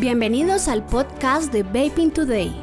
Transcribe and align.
Bienvenidos 0.00 0.68
al 0.68 0.86
podcast 0.86 1.52
de 1.52 1.64
Vaping 1.64 2.12
Today, 2.12 2.54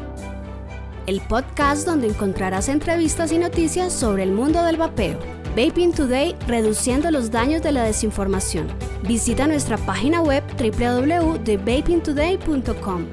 el 1.06 1.20
podcast 1.20 1.86
donde 1.86 2.08
encontrarás 2.08 2.70
entrevistas 2.70 3.34
y 3.34 3.38
noticias 3.38 3.92
sobre 3.92 4.24
el 4.24 4.32
mundo 4.32 4.64
del 4.64 4.78
vapeo. 4.78 5.20
Vaping 5.50 5.92
Today, 5.92 6.38
reduciendo 6.48 7.12
los 7.12 7.32
daños 7.32 7.62
de 7.62 7.74
la 7.74 7.84
desinformación. 7.84 8.70
Visita 9.06 9.48
nuestra 9.48 9.76
página 9.80 10.22
web 10.22 10.46
www.vapingtoday.com. 10.58 13.06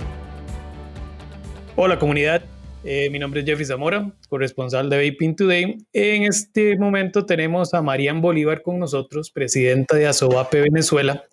Hola 1.75 1.99
comunidad, 1.99 2.45
eh, 2.85 3.11
mi 3.11 3.19
nombre 3.19 3.41
es 3.41 3.47
Jeffrey 3.47 3.67
Zamora, 3.67 4.13
corresponsal 4.29 4.91
de 4.91 5.11
Vaping 5.11 5.37
Today. 5.37 5.79
En 5.93 6.25
este 6.25 6.77
momento 6.77 7.25
tenemos 7.25 7.75
a 7.75 7.83
Marian 7.83 8.21
Bolívar 8.21 8.63
con 8.63 8.79
nosotros, 8.79 9.31
presidenta 9.31 9.97
de 9.97 10.07
ASOVAPE 10.07 10.63
Venezuela, 10.63 11.25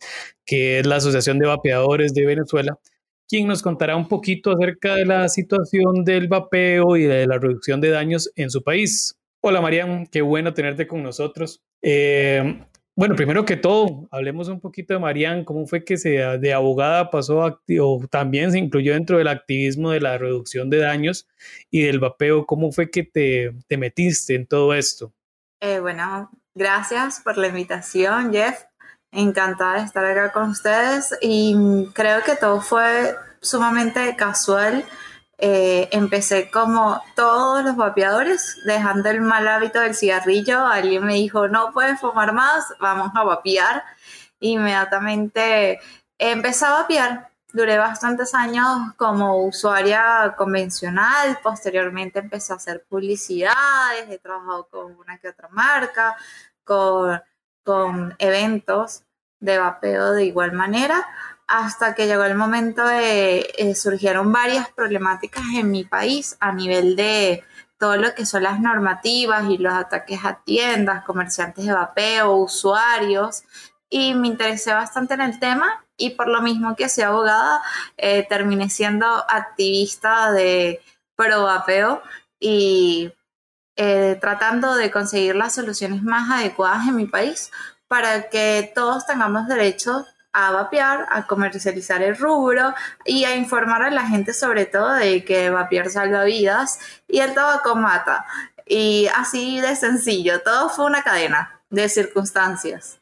que 0.46 0.80
es 0.80 0.86
la 0.86 0.98
Asociación 0.98 1.40
de 1.40 1.48
Vapeadores 1.48 2.14
de 2.14 2.26
Venezuela, 2.26 2.78
quien 3.28 3.48
nos 3.48 3.62
contará 3.62 3.96
un 3.96 4.08
poquito 4.08 4.52
acerca 4.52 4.96
de 4.96 5.06
la 5.06 5.30
situación 5.30 6.04
del 6.04 6.28
vapeo 6.28 6.98
y 6.98 7.04
de 7.04 7.28
la 7.28 7.38
reducción 7.38 7.82
de 7.82 7.90
daños 7.90 8.32
en 8.36 8.50
su 8.50 8.64
país. 8.64 9.16
Hola 9.42 9.62
Marian, 9.62 10.08
qué 10.08 10.22
bueno 10.22 10.54
tenerte 10.54 10.88
con 10.88 11.02
nosotros. 11.04 11.62
Eh, 11.82 12.62
bueno, 13.00 13.16
primero 13.16 13.46
que 13.46 13.56
todo, 13.56 14.10
hablemos 14.12 14.50
un 14.50 14.60
poquito 14.60 14.94
de 14.94 15.00
Marian, 15.00 15.46
cómo 15.46 15.66
fue 15.66 15.86
que 15.86 15.96
se, 15.96 16.10
de 16.10 16.54
abogada 16.54 17.10
pasó 17.10 17.62
o 17.80 18.08
también 18.10 18.52
se 18.52 18.60
incluyó 18.60 18.92
dentro 18.92 19.18
del 19.18 19.30
activismo 19.30 19.92
de 19.92 20.02
la 20.02 20.18
reducción 20.18 20.70
de 20.70 20.80
daños 20.80 21.26
y 21.72 21.84
del 21.84 22.00
vapeo, 22.00 22.46
cómo 22.46 22.74
fue 22.74 22.92
que 22.92 23.04
te, 23.04 23.56
te 23.70 23.78
metiste 23.78 24.36
en 24.36 24.46
todo 24.46 24.74
esto. 24.74 25.14
Eh, 25.62 25.80
bueno, 25.80 26.30
gracias 26.54 27.22
por 27.22 27.38
la 27.38 27.48
invitación, 27.48 28.34
Jeff. 28.34 28.64
Encantada 29.14 29.80
de 29.80 29.86
estar 29.86 30.04
acá 30.04 30.34
con 30.34 30.50
ustedes 30.50 31.18
y 31.22 31.56
creo 31.94 32.22
que 32.24 32.36
todo 32.36 32.60
fue 32.60 33.16
sumamente 33.40 34.14
casual 34.18 34.84
eh, 35.42 35.88
empecé 35.94 36.52
como 36.52 37.02
todos 37.16 37.64
los 37.64 37.78
vapeadores, 37.78 38.58
dejando 38.66 39.10
el 39.10 39.22
mal 39.22 39.48
hábito 39.48 39.80
del 39.80 39.96
cigarrillo. 39.96 40.66
Alguien 40.66 41.06
me 41.06 41.14
dijo, 41.14 41.48
no 41.48 41.72
puedes 41.72 42.00
fumar 42.00 42.34
más, 42.34 42.66
vamos 42.82 43.12
a 43.16 43.24
vapear. 43.24 43.84
Inmediatamente 44.42 45.80
empecé 46.18 46.66
a 46.66 46.72
vapear. 46.72 47.30
Duré 47.54 47.78
bastantes 47.78 48.36
años 48.36 48.68
como 48.98 49.44
usuaria 49.44 50.36
convencional, 50.38 51.40
posteriormente 51.42 52.20
empecé 52.20 52.54
a 52.54 52.58
hacer 52.58 52.86
publicidades, 52.88 54.10
he 54.10 54.20
trabajado 54.20 54.68
con 54.68 54.96
una 54.98 55.18
que 55.18 55.30
otra 55.30 55.48
marca, 55.50 56.16
con, 56.64 57.20
con 57.64 58.16
eventos 58.20 59.04
de 59.40 59.58
vapeo 59.58 60.12
de 60.12 60.26
igual 60.26 60.52
manera, 60.52 61.08
hasta 61.50 61.96
que 61.96 62.06
llegó 62.06 62.24
el 62.24 62.36
momento 62.36 62.86
de 62.86 63.54
eh, 63.58 63.76
surgieron 63.76 64.32
varias 64.32 64.70
problemáticas 64.70 65.44
en 65.56 65.72
mi 65.72 65.84
país 65.84 66.38
a 66.40 66.54
nivel 66.54 66.96
de 66.96 67.44
todo 67.80 67.98
lo 67.98 68.14
que 68.14 68.26
son 68.26 68.44
las 68.44 68.60
normativas 68.60 69.50
y 69.50 69.58
los 69.58 69.74
ataques 69.74 70.20
a 70.24 70.42
tiendas, 70.44 71.04
comerciantes 71.06 71.66
de 71.66 71.74
vapeo, 71.74 72.36
usuarios, 72.36 73.44
y 73.90 74.14
me 74.14 74.28
interesé 74.28 74.74
bastante 74.74 75.16
en 75.16 75.22
el 75.22 75.40
tema 75.40 75.84
y 75.98 76.12
por 76.12 76.28
lo 76.28 76.42
mismo 76.42 76.76
que 76.76 76.88
soy 76.88 77.06
abogada, 77.06 77.62
eh, 77.98 78.28
terminé 78.30 78.70
siendo 78.70 79.08
activista 79.08 80.32
de 80.32 80.82
pro 81.16 81.44
vapeo 81.44 82.04
y 82.40 83.12
eh, 83.76 84.18
tratando 84.22 84.76
de 84.76 84.92
conseguir 84.92 85.36
las 85.36 85.56
soluciones 85.56 86.04
más 86.04 86.30
adecuadas 86.30 86.88
en 86.88 86.96
mi 86.96 87.08
país 87.08 87.52
para 87.88 88.30
que 88.30 88.72
todos 88.76 89.08
tengamos 89.08 89.48
derecho 89.48 90.06
a 90.34 90.52
vapear, 90.52 91.08
a 91.10 91.26
comercializar 91.26 92.02
el 92.04 92.18
rubro 92.18 92.74
y 93.06 93.24
a 93.26 93.36
informar 93.36 93.82
a 93.84 93.90
la 93.90 94.06
gente 94.06 94.34
sobre 94.34 94.66
todo 94.66 94.94
de 94.94 95.24
que 95.26 95.50
vapear 95.50 95.90
salva 95.90 96.24
vidas 96.24 96.80
y 97.08 97.20
el 97.20 97.34
tabaco 97.34 97.76
mata. 97.76 98.26
Y 98.66 99.08
así 99.16 99.60
de 99.60 99.76
sencillo, 99.76 100.42
todo 100.42 100.70
fue 100.70 100.86
una 100.86 101.04
cadena 101.04 101.60
de 101.70 101.90
circunstancias. 101.90 102.99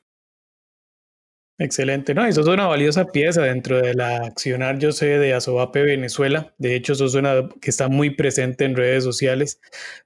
Excelente, 1.59 2.13
¿no? 2.13 2.23
Eso 2.23 2.41
es 2.41 2.47
una 2.47 2.67
valiosa 2.67 3.05
pieza 3.05 3.41
dentro 3.41 3.81
de 3.81 3.95
la 3.95 4.17
accionar, 4.17 4.77
yo 4.77 4.91
sé, 4.91 5.17
de 5.17 5.33
Asobape 5.33 5.81
Venezuela. 5.81 6.53
De 6.59 6.75
hecho, 6.75 6.93
eso 6.93 7.05
es 7.05 7.15
una 7.15 7.49
que 7.59 7.71
está 7.71 7.87
muy 7.87 8.11
presente 8.11 8.63
en 8.63 8.75
redes 8.75 9.03
sociales. 9.03 9.59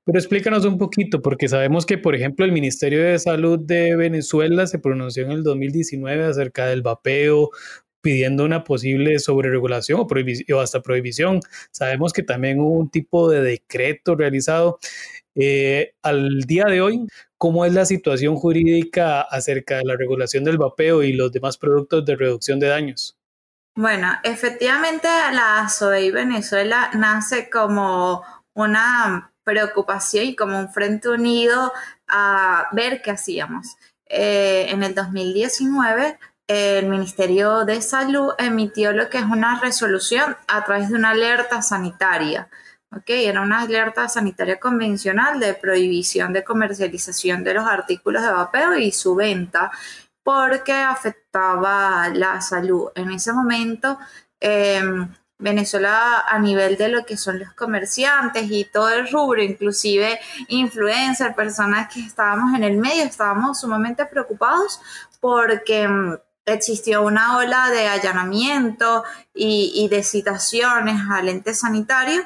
Pero 0.05 0.17
explícanos 0.17 0.63
un 0.63 0.77
poquito, 0.77 1.21
porque 1.21 1.49
sabemos 1.49 1.85
que, 1.85 1.97
por 1.97 2.15
ejemplo, 2.15 2.45
el 2.45 2.53
Ministerio 2.53 3.03
de 3.03 3.19
Salud 3.19 3.59
de 3.59 3.97
Venezuela 3.97 4.65
se 4.65 4.79
pronunció 4.79 5.25
en 5.25 5.31
el 5.31 5.43
2019 5.43 6.23
acerca 6.23 6.67
del 6.67 6.83
vapeo, 6.83 7.49
pidiendo 7.99 8.45
una 8.45 8.63
posible 8.63 9.19
sobreregulación 9.19 9.99
o, 9.99 10.07
o 10.55 10.59
hasta 10.61 10.81
prohibición. 10.81 11.41
Sabemos 11.71 12.13
que 12.13 12.23
también 12.23 12.61
hubo 12.61 12.79
un 12.79 12.89
tipo 12.89 13.29
de 13.29 13.41
decreto 13.41 14.15
realizado. 14.15 14.79
Eh, 15.35 15.93
al 16.01 16.41
día 16.41 16.65
de 16.65 16.81
hoy, 16.81 17.07
¿cómo 17.41 17.65
es 17.65 17.73
la 17.73 17.85
situación 17.85 18.35
jurídica 18.35 19.21
acerca 19.21 19.77
de 19.77 19.85
la 19.85 19.95
regulación 19.97 20.43
del 20.43 20.59
vapeo 20.59 21.01
y 21.01 21.13
los 21.13 21.31
demás 21.31 21.57
productos 21.57 22.05
de 22.05 22.15
reducción 22.15 22.59
de 22.59 22.67
daños? 22.67 23.17
Bueno, 23.75 24.09
efectivamente 24.21 25.07
la 25.33 25.67
SOEI 25.67 26.11
Venezuela 26.11 26.91
nace 26.93 27.49
como 27.49 28.23
una 28.53 29.33
preocupación 29.43 30.25
y 30.25 30.35
como 30.35 30.59
un 30.59 30.71
frente 30.71 31.09
unido 31.09 31.73
a 32.07 32.67
ver 32.73 33.01
qué 33.01 33.09
hacíamos. 33.09 33.75
Eh, 34.05 34.67
en 34.69 34.83
el 34.83 34.93
2019 34.93 36.19
el 36.45 36.89
Ministerio 36.89 37.65
de 37.65 37.81
Salud 37.81 38.33
emitió 38.37 38.91
lo 38.91 39.09
que 39.09 39.17
es 39.17 39.23
una 39.23 39.59
resolución 39.59 40.37
a 40.47 40.63
través 40.63 40.89
de 40.89 40.95
una 40.95 41.11
alerta 41.11 41.63
sanitaria 41.63 42.49
era 43.07 43.41
una 43.41 43.61
alerta 43.61 44.07
sanitaria 44.09 44.59
convencional 44.59 45.39
de 45.39 45.53
prohibición 45.53 46.33
de 46.33 46.43
comercialización 46.43 47.43
de 47.43 47.53
los 47.53 47.65
artículos 47.65 48.21
de 48.21 48.31
vapeo 48.31 48.77
y 48.77 48.91
su 48.91 49.15
venta 49.15 49.71
porque 50.23 50.73
afectaba 50.73 52.09
la 52.09 52.41
salud. 52.41 52.89
En 52.95 53.11
ese 53.11 53.33
momento, 53.33 53.97
em, 54.39 55.07
Venezuela 55.39 56.23
a 56.27 56.37
nivel 56.37 56.77
de 56.77 56.89
lo 56.89 57.03
que 57.03 57.17
son 57.17 57.39
los 57.39 57.53
comerciantes 57.53 58.51
y 58.51 58.65
todo 58.65 58.89
el 58.89 59.09
rubro, 59.09 59.41
inclusive 59.41 60.19
influencers, 60.49 61.33
personas 61.35 61.91
que 61.91 62.01
estábamos 62.01 62.53
en 62.55 62.63
el 62.63 62.77
medio, 62.77 63.03
estábamos 63.03 63.59
sumamente 63.59 64.05
preocupados 64.05 64.79
porque 65.19 65.83
em, 65.83 66.17
existió 66.45 67.03
una 67.03 67.37
ola 67.37 67.69
de 67.69 67.87
allanamiento 67.87 69.03
y 69.33 69.87
de 69.89 70.03
citaciones 70.03 71.01
al 71.09 71.29
ente 71.29 71.53
sanitario 71.53 72.23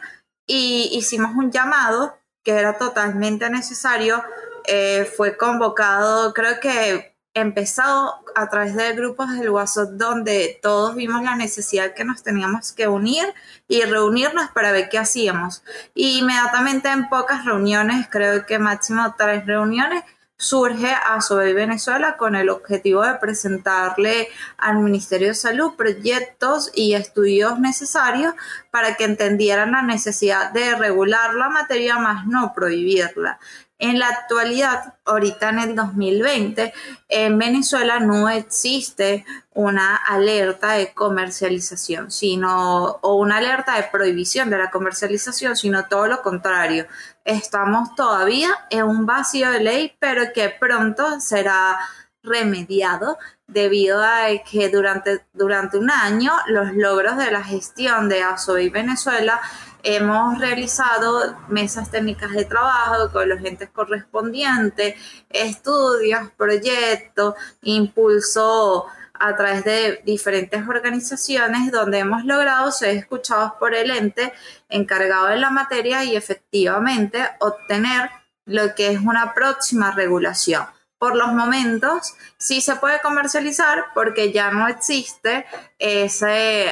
y 0.48 0.90
hicimos 0.94 1.36
un 1.36 1.52
llamado 1.52 2.18
que 2.44 2.52
era 2.52 2.78
totalmente 2.78 3.50
necesario. 3.50 4.24
Eh, 4.68 5.12
fue 5.16 5.38
convocado, 5.38 6.34
creo 6.34 6.60
que 6.60 7.16
empezado 7.36 8.14
a 8.34 8.50
través 8.50 8.76
de 8.76 8.94
grupos 8.94 9.30
del 9.38 9.50
WhatsApp 9.50 9.90
donde 9.92 10.58
todos 10.62 10.96
vimos 10.96 11.22
la 11.22 11.36
necesidad 11.36 11.94
que 11.94 12.06
nos 12.06 12.24
teníamos 12.24 12.72
que 12.72 12.88
unir 12.88 13.26
y 13.68 13.82
reunirnos 13.82 14.50
para 14.52 14.72
ver 14.72 14.88
qué 14.90 14.98
hacíamos. 14.98 15.62
Y 15.94 16.20
inmediatamente 16.20 16.88
en 16.90 17.10
pocas 17.10 17.44
reuniones, 17.44 18.08
creo 18.10 18.46
que 18.46 18.58
máximo 18.58 19.16
tres 19.18 19.46
reuniones, 19.46 20.04
surge 20.38 20.94
a 20.94 21.22
Sobe 21.22 21.54
Venezuela 21.54 22.18
con 22.18 22.36
el 22.36 22.50
objetivo 22.50 23.04
de 23.04 23.16
presentarle 23.16 24.28
al 24.58 24.80
Ministerio 24.80 25.30
de 25.30 25.34
Salud 25.36 25.76
proyectos 25.76 26.72
y 26.74 26.94
estudios 26.94 27.60
necesarios 27.60 28.36
para 28.72 28.96
que 28.96 29.06
entendieran 29.06 29.72
la 29.72 29.82
necesidad 29.82 30.52
de 30.52 30.76
regular 30.76 31.34
la 31.36 31.50
materia 31.50 31.98
más 31.98 32.28
no 32.28 32.54
prohibirla. 32.54 33.40
En 33.78 34.00
la 34.00 34.08
actualidad, 34.08 34.94
ahorita 35.04 35.50
en 35.50 35.60
el 35.60 35.76
2020, 35.76 36.74
en 37.10 37.38
Venezuela 37.38 38.00
no 38.00 38.30
existe 38.30 39.26
una 39.54 39.98
alerta 39.98 40.74
de 40.74 40.94
comercialización, 40.94 42.10
sino 42.10 43.00
o 43.02 43.16
una 43.16 43.38
alerta 43.38 43.76
de 43.76 43.84
prohibición 43.84 44.50
de 44.50 44.60
la 44.60 44.72
comercialización, 44.72 45.58
sino 45.58 45.88
todo 45.88 46.08
lo 46.08 46.22
contrario. 46.22 46.88
Estamos 47.26 47.96
todavía 47.96 48.52
en 48.70 48.84
un 48.84 49.08
vacío 49.08 49.50
de 49.50 49.60
ley, 49.60 49.98
pero 50.00 50.32
que 50.32 50.50
pronto 50.50 51.20
será 51.20 51.80
remediado 52.22 53.18
debido 53.48 54.04
a 54.04 54.28
que 54.50 54.70
durante, 54.70 55.26
durante 55.34 55.78
un 55.78 55.90
año 55.90 56.32
los 56.48 56.74
logros 56.74 57.18
de 57.18 57.32
la 57.32 57.44
gestión 57.44 58.10
de 58.10 58.24
y 58.60 58.70
Venezuela 58.70 59.42
hemos 59.82 60.40
realizado 60.40 61.36
mesas 61.48 61.90
técnicas 61.90 62.32
de 62.32 62.46
trabajo 62.46 63.12
con 63.12 63.28
los 63.28 63.44
entes 63.44 63.70
correspondientes, 63.70 64.96
estudios, 65.30 66.30
proyectos, 66.38 67.34
impulso 67.64 68.86
a 69.20 69.36
través 69.36 69.64
de 69.64 70.02
diferentes 70.06 70.68
organizaciones 70.68 71.72
donde 71.72 72.00
hemos 72.00 72.26
logrado 72.26 72.72
ser 72.72 72.98
escuchados 72.98 73.54
por 73.60 73.74
el 73.76 73.92
ente 73.92 74.34
encargado 74.70 75.28
de 75.28 75.38
la 75.38 75.50
materia 75.50 76.04
y 76.04 76.16
efectivamente 76.16 77.28
obtener 77.40 78.10
lo 78.46 78.76
que 78.76 78.90
es 78.90 79.00
una 79.00 79.34
próxima 79.34 79.92
regulación. 79.92 80.66
Por 80.98 81.16
los 81.16 81.34
momentos 81.34 82.16
sí 82.38 82.62
se 82.62 82.76
puede 82.78 83.02
comercializar 83.02 83.86
porque 83.94 84.32
ya 84.32 84.52
no 84.52 84.68
existe 84.68 85.46
esa 85.78 86.30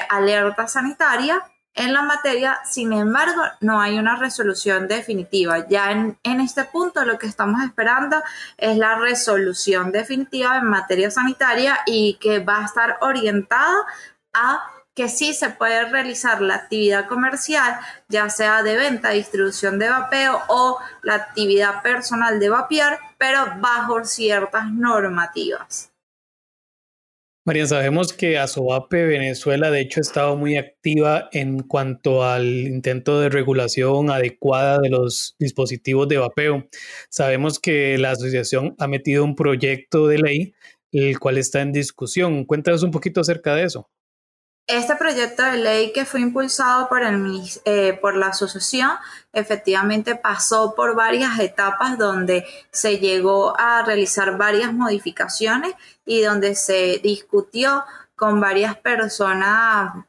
alerta 0.10 0.68
sanitaria 0.68 1.44
en 1.75 1.93
la 1.93 2.03
materia, 2.03 2.59
sin 2.65 2.93
embargo, 2.93 3.41
no 3.59 3.81
hay 3.81 3.97
una 3.97 4.15
resolución 4.15 4.87
definitiva. 4.87 5.67
Ya 5.67 5.91
en, 5.91 6.41
este 6.41 6.65
punto 6.65 7.03
lo 7.03 7.17
que 7.17 7.25
estamos 7.25 7.63
esperando 7.63 8.21
es 8.57 8.77
la 8.77 8.95
resolución 8.95 9.91
definitiva 9.91 10.57
en 10.57 10.65
materia 10.65 11.09
sanitaria 11.09 11.79
y 11.87 12.15
que 12.21 12.39
va 12.39 12.59
a 12.59 12.65
estar 12.65 12.97
orientada 13.01 13.75
a 14.33 14.63
que 14.93 15.09
sí 15.09 15.33
se 15.33 15.49
puede 15.49 15.89
realizar 15.89 16.41
la 16.41 16.55
actividad 16.55 17.07
comercial, 17.07 17.79
ya 18.07 18.29
sea 18.29 18.61
de 18.61 18.77
venta, 18.77 19.09
distribución 19.09 19.79
de 19.79 19.89
vapeo 19.89 20.39
o 20.49 20.77
la 21.01 21.15
actividad 21.15 21.81
personal 21.81 22.39
de 22.39 22.49
vapear, 22.49 22.99
pero 23.17 23.55
bajo 23.59 24.05
ciertas 24.05 24.71
normativas. 24.71 25.93
María, 27.45 27.68
sabemos 27.68 28.13
que 28.13 28.38
Asovape 28.38 29.06
Venezuela 29.06 29.69
de 29.69 29.81
hecho 29.81 30.00
ha 30.00 30.01
estado 30.01 30.38
muy 30.38 30.56
activa 30.56 31.28
en 31.34 31.60
cuanto 31.60 32.24
al 32.24 32.45
intento 32.45 33.19
de 33.19 33.28
regulación 33.28 34.10
adecuada 34.10 34.80
de 34.80 34.90
los 34.90 35.36
dispositivos 35.40 36.07
de 36.07 36.19
vapeo. 36.19 36.69
Sabemos 37.10 37.60
que 37.60 37.98
la 37.98 38.12
asociación 38.12 38.75
ha 38.80 38.88
metido 38.88 39.25
un 39.25 39.36
proyecto 39.36 40.07
de 40.07 40.19
ley, 40.19 40.54
el 40.94 41.19
cual 41.19 41.38
está 41.38 41.60
en 41.62 41.74
discusión. 41.74 42.45
Cuéntanos 42.45 42.81
un 42.81 42.92
poquito 42.92 43.19
acerca 43.19 43.54
de 43.56 43.63
eso. 43.63 43.90
Este 44.68 44.95
proyecto 44.95 45.44
de 45.44 45.57
ley 45.57 45.92
que 45.92 46.06
fue 46.06 46.21
impulsado 46.21 46.89
eh, 47.65 48.00
por 48.01 48.15
la 48.15 48.27
asociación 48.27 48.92
efectivamente 49.33 50.15
pasó 50.15 50.74
por 50.74 50.95
varias 50.95 51.38
etapas 51.39 51.98
donde 51.98 52.45
se 52.71 52.98
llegó 53.00 53.60
a 53.60 53.83
realizar 53.83 54.38
varias 54.38 54.71
modificaciones 54.71 55.74
y 56.06 56.21
donde 56.21 56.56
se 56.56 57.01
discutió 57.04 57.83
con 58.15 58.39
varias 58.39 58.77
personas, 58.77 60.06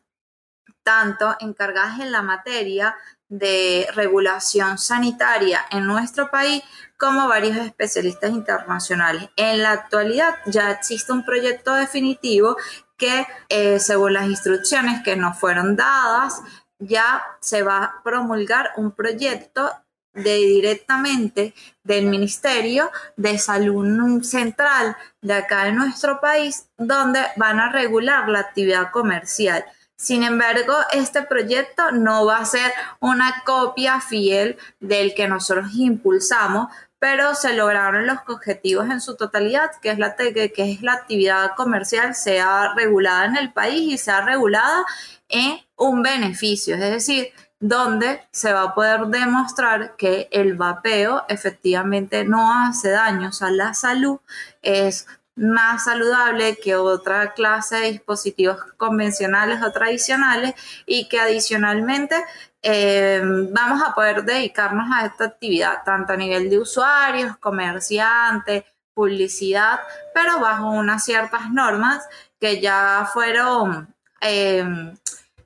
tanto 0.84 1.34
encargadas 1.40 1.98
en 1.98 2.12
la 2.12 2.22
materia 2.22 2.94
de 3.28 3.88
regulación 3.94 4.78
sanitaria 4.78 5.62
en 5.72 5.86
nuestro 5.86 6.30
país 6.30 6.62
como 6.96 7.26
varios 7.26 7.56
especialistas 7.56 8.30
internacionales. 8.30 9.28
En 9.36 9.62
la 9.62 9.72
actualidad 9.72 10.36
ya 10.46 10.70
existe 10.70 11.12
un 11.12 11.24
proyecto 11.24 11.74
definitivo 11.74 12.56
que 12.96 13.26
eh, 13.48 13.78
según 13.80 14.14
las 14.14 14.26
instrucciones 14.26 15.02
que 15.02 15.16
nos 15.16 15.38
fueron 15.38 15.76
dadas, 15.76 16.40
ya 16.78 17.22
se 17.40 17.62
va 17.62 17.84
a 17.84 18.02
promulgar 18.02 18.70
un 18.76 18.92
proyecto 18.92 19.70
de 20.12 20.36
directamente 20.36 21.54
del 21.82 22.06
Ministerio 22.06 22.90
de 23.16 23.36
Salud 23.38 24.22
Central 24.22 24.96
de 25.20 25.34
acá 25.34 25.68
en 25.68 25.76
nuestro 25.76 26.20
país, 26.20 26.68
donde 26.78 27.20
van 27.36 27.58
a 27.58 27.70
regular 27.70 28.28
la 28.28 28.40
actividad 28.40 28.90
comercial. 28.92 29.64
Sin 29.96 30.22
embargo, 30.22 30.74
este 30.92 31.22
proyecto 31.22 31.92
no 31.92 32.26
va 32.26 32.38
a 32.38 32.44
ser 32.44 32.72
una 33.00 33.42
copia 33.46 34.00
fiel 34.00 34.58
del 34.80 35.14
que 35.14 35.28
nosotros 35.28 35.70
impulsamos, 35.74 36.68
pero 36.98 37.34
se 37.34 37.54
lograron 37.54 38.06
los 38.06 38.18
objetivos 38.28 38.88
en 38.90 39.00
su 39.00 39.16
totalidad, 39.16 39.70
que 39.82 39.90
es 39.90 39.98
la, 39.98 40.16
que 40.16 40.52
es 40.56 40.82
la 40.82 40.94
actividad 40.94 41.54
comercial 41.54 42.14
sea 42.14 42.72
regulada 42.74 43.26
en 43.26 43.36
el 43.36 43.52
país 43.52 43.92
y 43.92 43.98
sea 43.98 44.22
regulada 44.22 44.84
en 45.28 45.58
un 45.76 46.02
beneficio, 46.02 46.74
es 46.76 46.80
decir, 46.80 47.28
donde 47.60 48.22
se 48.30 48.52
va 48.52 48.62
a 48.62 48.74
poder 48.74 49.06
demostrar 49.06 49.96
que 49.96 50.28
el 50.32 50.54
vapeo 50.54 51.24
efectivamente 51.28 52.24
no 52.24 52.52
hace 52.52 52.90
daños 52.90 53.42
a 53.42 53.50
la 53.50 53.74
salud, 53.74 54.18
es 54.62 55.06
más 55.36 55.84
saludable 55.84 56.56
que 56.56 56.76
otra 56.76 57.32
clase 57.32 57.76
de 57.76 57.92
dispositivos 57.92 58.58
convencionales 58.76 59.62
o 59.62 59.72
tradicionales 59.72 60.54
y 60.86 61.08
que 61.08 61.20
adicionalmente 61.20 62.16
eh, 62.62 63.20
vamos 63.50 63.82
a 63.82 63.94
poder 63.94 64.24
dedicarnos 64.24 64.86
a 64.94 65.06
esta 65.06 65.24
actividad, 65.24 65.82
tanto 65.84 66.12
a 66.12 66.16
nivel 66.16 66.48
de 66.48 66.58
usuarios, 66.58 67.36
comerciantes, 67.38 68.64
publicidad, 68.94 69.80
pero 70.14 70.40
bajo 70.40 70.70
unas 70.70 71.04
ciertas 71.04 71.50
normas 71.50 72.08
que 72.40 72.60
ya 72.60 73.08
fueron 73.12 73.92
em, 74.20 74.94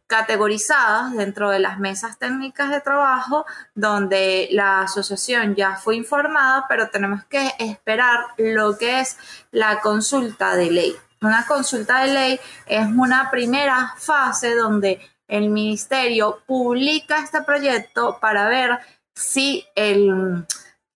categorizadas 0.09 1.15
dentro 1.15 1.51
de 1.51 1.61
las 1.61 1.79
mesas 1.79 2.19
técnicas 2.19 2.71
de 2.71 2.81
trabajo, 2.81 3.45
donde 3.75 4.49
la 4.51 4.81
asociación 4.81 5.55
ya 5.55 5.77
fue 5.77 5.97
informada, 5.97 6.65
pero 6.69 6.89
tenemos 6.89 7.25
que 7.27 7.53
esperar 7.59 8.25
lo 8.39 8.77
que 8.79 9.01
es 9.01 9.19
la 9.53 9.81
consulta 9.81 10.57
de 10.57 10.71
ley. 10.71 10.97
Una 11.21 11.47
consulta 11.47 12.01
de 12.01 12.15
ley 12.15 12.41
es 12.67 12.87
una 12.87 13.31
primera 13.31 13.95
fase 13.99 14.55
donde 14.55 14.99
el 15.29 15.51
ministerio 15.51 16.43
publica 16.47 17.19
este 17.19 17.43
proyecto 17.43 18.19
para 18.19 18.49
ver 18.49 18.79
si 19.15 19.67
el, 19.75 20.47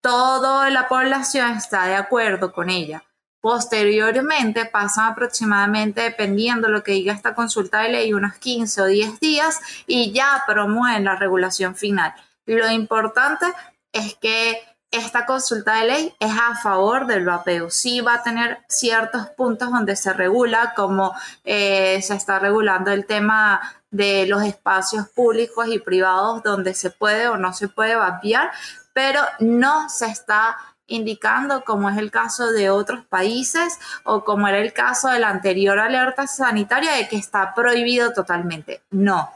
toda 0.01 0.71
la 0.71 0.89
población 0.89 1.53
está 1.53 1.87
de 1.87 1.97
acuerdo 1.97 2.53
con 2.53 2.71
ella. 2.71 3.05
Posteriormente 3.43 4.67
pasan 4.67 5.11
aproximadamente, 5.11 6.01
dependiendo 6.01 6.69
de 6.69 6.73
lo 6.75 6.85
que 6.85 6.93
diga 6.93 7.13
esta 7.13 7.35
consulta 7.35 7.81
de 7.81 7.89
ley, 7.89 8.13
unos 8.15 8.37
15 8.37 8.83
o 8.83 8.87
10 8.87 9.19
días 9.19 9.61
y 9.89 10.13
ya 10.13 10.45
promueven 10.47 11.05
la 11.05 11.17
regulación 11.17 11.75
final. 11.75 12.15
Lo 12.47 12.71
importante 12.71 13.47
es 13.93 14.15
que 14.15 14.63
esta 14.93 15.27
consulta 15.27 15.81
de 15.81 15.87
ley 15.87 16.15
es 16.21 16.31
a 16.31 16.55
favor 16.55 17.07
del 17.07 17.25
vapeo. 17.25 17.69
Sí 17.69 18.01
va 18.01 18.15
a 18.15 18.23
tener 18.23 18.59
ciertos 18.69 19.31
puntos 19.31 19.73
donde 19.73 19.97
se 19.97 20.13
regula, 20.13 20.73
como 20.77 21.13
eh, 21.43 22.01
se 22.01 22.15
está 22.15 22.39
regulando 22.39 22.93
el 22.93 23.07
tema 23.07 23.61
de 23.91 24.27
los 24.27 24.45
espacios 24.45 25.09
públicos 25.09 25.67
y 25.69 25.81
privados 25.81 26.45
donde 26.45 26.75
se 26.75 26.91
puede 26.91 27.27
o 27.27 27.39
no 27.39 27.53
se 27.55 27.67
puede 27.67 27.97
vapear, 27.97 28.53
pero 28.93 29.21
no 29.41 29.89
se 29.89 30.07
está 30.07 30.57
indicando 30.93 31.65
como 31.65 31.91
es 31.91 31.97
el 31.99 32.11
caso 32.11 32.51
de 32.53 32.71
otros 32.71 33.05
países 33.07 33.79
o 34.05 34.25
como 34.25 34.49
era 34.49 34.59
el 34.59 34.73
caso 34.73 35.09
de 35.09 35.19
la 35.19 35.31
anterior 35.31 35.79
alerta 35.79 36.27
sanitaria 36.27 36.93
de 36.93 37.09
que 37.09 37.17
está 37.17 37.55
prohibido 37.55 38.13
totalmente. 38.13 38.83
No, 38.91 39.31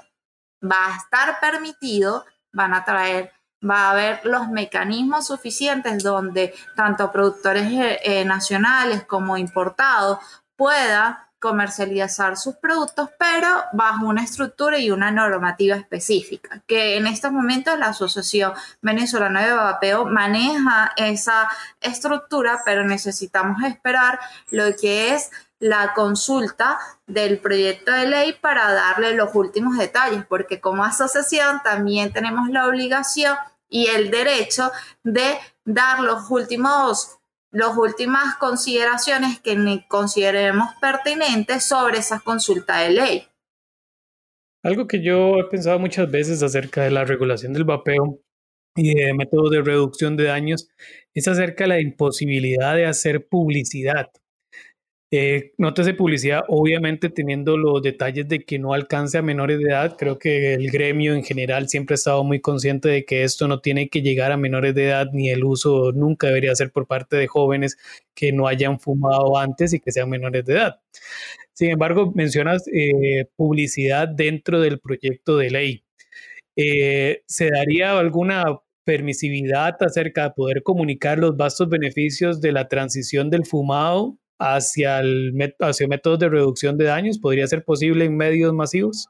va 0.62 0.94
a 0.94 0.97
estar 0.97 1.41
permitido, 1.41 2.25
van 2.53 2.75
a 2.75 2.85
traer, 2.85 3.32
va 3.69 3.87
a 3.87 3.91
haber 3.91 4.20
los 4.25 4.49
mecanismos 4.49 5.26
suficientes 5.26 6.03
donde 6.03 6.55
tanto 6.75 7.11
productores 7.11 7.70
eh, 7.73 7.99
eh, 8.03 8.25
nacionales 8.25 9.05
como 9.05 9.37
importados 9.37 10.19
puedan 10.56 11.25
comercializar 11.46 12.37
sus 12.37 12.56
productos, 12.56 13.08
pero 13.19 13.48
bajo 13.72 14.06
una 14.06 14.24
estructura 14.24 14.79
y 14.79 14.91
una 14.91 15.12
normativa 15.12 15.76
específica, 15.76 16.60
que 16.67 16.96
en 16.96 17.06
estos 17.06 17.31
momentos 17.31 17.79
la 17.79 17.91
Asociación 17.91 18.53
Venezolana 18.82 19.46
de 19.46 19.53
Vapeo 19.53 20.06
maneja 20.06 20.93
esa 20.96 21.48
estructura, 21.81 22.62
pero 22.65 22.82
necesitamos 22.84 23.62
esperar 23.62 24.19
lo 24.50 24.74
que 24.74 25.15
es 25.15 25.31
la 25.60 25.94
consulta 25.94 26.79
del 27.06 27.38
proyecto 27.38 27.93
de 27.93 28.08
ley 28.08 28.32
para 28.32 28.72
darle 28.72 29.15
los 29.15 29.32
últimos 29.34 29.79
detalles, 29.79 30.24
porque 30.29 30.60
como 30.60 30.84
asociación 30.84 31.62
también 31.62 32.12
tenemos 32.12 32.48
la 32.50 32.67
obligación 32.67 33.36
y 33.69 33.86
el 33.86 34.10
derecho 34.10 34.72
de 35.05 35.38
dar 35.65 36.00
los 36.00 36.29
últimos 36.29 37.16
las 37.56 37.75
últimas 37.77 38.36
consideraciones 38.36 39.41
que 39.41 39.84
consideremos 39.89 40.69
pertinentes 40.79 41.65
sobre 41.65 41.98
esa 41.98 42.20
consulta 42.20 42.81
de 42.81 42.91
ley. 42.91 43.22
Algo 44.63 44.86
que 44.86 45.03
yo 45.03 45.39
he 45.39 45.44
pensado 45.44 45.79
muchas 45.79 46.10
veces 46.10 46.43
acerca 46.43 46.82
de 46.82 46.91
la 46.91 47.05
regulación 47.05 47.55
del 47.55 47.65
vapeo 47.65 48.20
y 48.75 48.94
de 48.94 49.15
métodos 49.15 49.51
de 49.51 49.63
reducción 49.63 50.17
de 50.17 50.25
daños 50.25 50.69
es 51.15 51.29
acerca 51.29 51.65
de 51.65 51.69
la 51.69 51.81
imposibilidad 51.81 52.77
de 52.77 52.84
hacer 52.84 53.27
publicidad. 53.27 54.10
Eh, 55.13 55.53
notas 55.56 55.86
de 55.86 55.94
publicidad, 55.94 56.43
obviamente 56.48 57.08
teniendo 57.10 57.56
los 57.56 57.81
detalles 57.81 58.27
de 58.27 58.41
que 58.44 58.58
no 58.58 58.72
alcance 58.72 59.17
a 59.17 59.22
menores 59.22 59.60
de 59.60 59.67
edad, 59.67 59.96
creo 59.96 60.19
que 60.19 60.55
el 60.55 60.69
gremio 60.70 61.15
en 61.15 61.22
general 61.22 61.69
siempre 61.69 61.94
ha 61.94 61.96
estado 61.96 62.25
muy 62.25 62.41
consciente 62.41 62.89
de 62.89 63.05
que 63.05 63.22
esto 63.22 63.46
no 63.46 63.60
tiene 63.60 63.89
que 63.89 64.03
llegar 64.03 64.32
a 64.32 64.36
menores 64.36 64.75
de 64.75 64.86
edad 64.86 65.06
ni 65.13 65.31
el 65.31 65.44
uso 65.44 65.93
nunca 65.93 66.27
debería 66.27 66.56
ser 66.56 66.72
por 66.72 66.89
parte 66.89 67.17
de 67.17 67.29
jóvenes 67.29 67.79
que 68.15 68.32
no 68.32 68.48
hayan 68.48 68.81
fumado 68.81 69.39
antes 69.39 69.72
y 69.72 69.81
que 69.81 69.93
sean 69.93 70.10
menores 70.10 70.44
de 70.44 70.55
edad. 70.55 70.81
Sin 71.53 71.70
embargo, 71.70 72.13
mencionas 72.15 72.65
eh, 72.72 73.27
publicidad 73.36 74.08
dentro 74.08 74.60
del 74.60 74.81
proyecto 74.81 75.39
de 75.39 75.51
ley. 75.51 75.84
Eh, 76.56 77.22
¿Se 77.27 77.51
daría 77.51 77.98
alguna 77.98 78.44
permisividad 78.84 79.77
acerca 79.81 80.25
de 80.25 80.31
poder 80.31 80.63
comunicar 80.63 81.19
los 81.19 81.36
vastos 81.36 81.69
beneficios 81.69 82.41
de 82.41 82.53
la 82.53 82.69
transición 82.69 83.31
del 83.31 83.46
fumado 83.46 84.19
hacia, 84.38 85.00
el, 85.00 85.32
hacia 85.60 85.88
métodos 85.88 86.19
de 86.19 86.28
reducción 86.28 86.76
de 86.76 86.84
daños? 86.86 87.19
¿Podría 87.19 87.46
ser 87.46 87.64
posible 87.64 88.05
en 88.05 88.16
medios 88.16 88.52
masivos? 88.52 89.08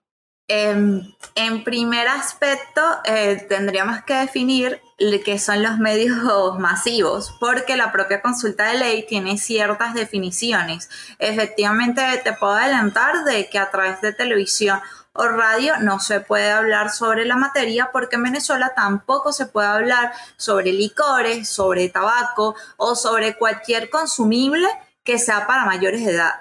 en 0.49 1.65
primer 1.65 2.07
aspecto, 2.07 2.81
eh, 3.05 3.45
tendríamos 3.49 4.05
que 4.05 4.15
definir 4.15 4.81
qué 5.25 5.39
son 5.39 5.63
los 5.63 5.79
medios 5.79 6.17
masivos, 6.59 7.35
porque 7.41 7.77
la 7.77 7.93
propia 7.93 8.23
consulta 8.23 8.69
de 8.69 8.79
ley 8.79 9.07
tiene 9.09 9.39
ciertas 9.39 9.95
definiciones. 9.95 10.89
Efectivamente, 11.19 12.03
te 12.23 12.33
puedo 12.33 12.55
adelantar 12.55 13.25
de 13.25 13.49
que 13.49 13.59
a 13.59 13.71
través 13.71 14.01
de 14.01 14.13
televisión 14.13 14.81
o 15.13 15.29
radio 15.29 15.79
no 15.81 15.99
se 15.99 16.21
puede 16.21 16.51
hablar 16.51 16.91
sobre 16.91 17.25
la 17.25 17.37
materia 17.37 17.91
porque 17.93 18.17
en 18.17 18.25
Venezuela 18.25 18.73
tampoco 18.77 19.33
se 19.33 19.47
puede 19.47 19.69
hablar 19.69 20.13
sobre 20.37 20.73
licores, 20.73 21.49
sobre 21.49 21.89
tabaco 21.89 22.55
o 22.77 22.95
sobre 22.95 23.35
cualquier 23.37 23.89
consumible 23.89 24.69
que 25.07 25.19
sea 25.19 25.47
para 25.47 25.65
mayores 25.65 26.05
de 26.05 26.13
edad. 26.13 26.35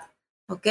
¿Ok? 0.50 0.68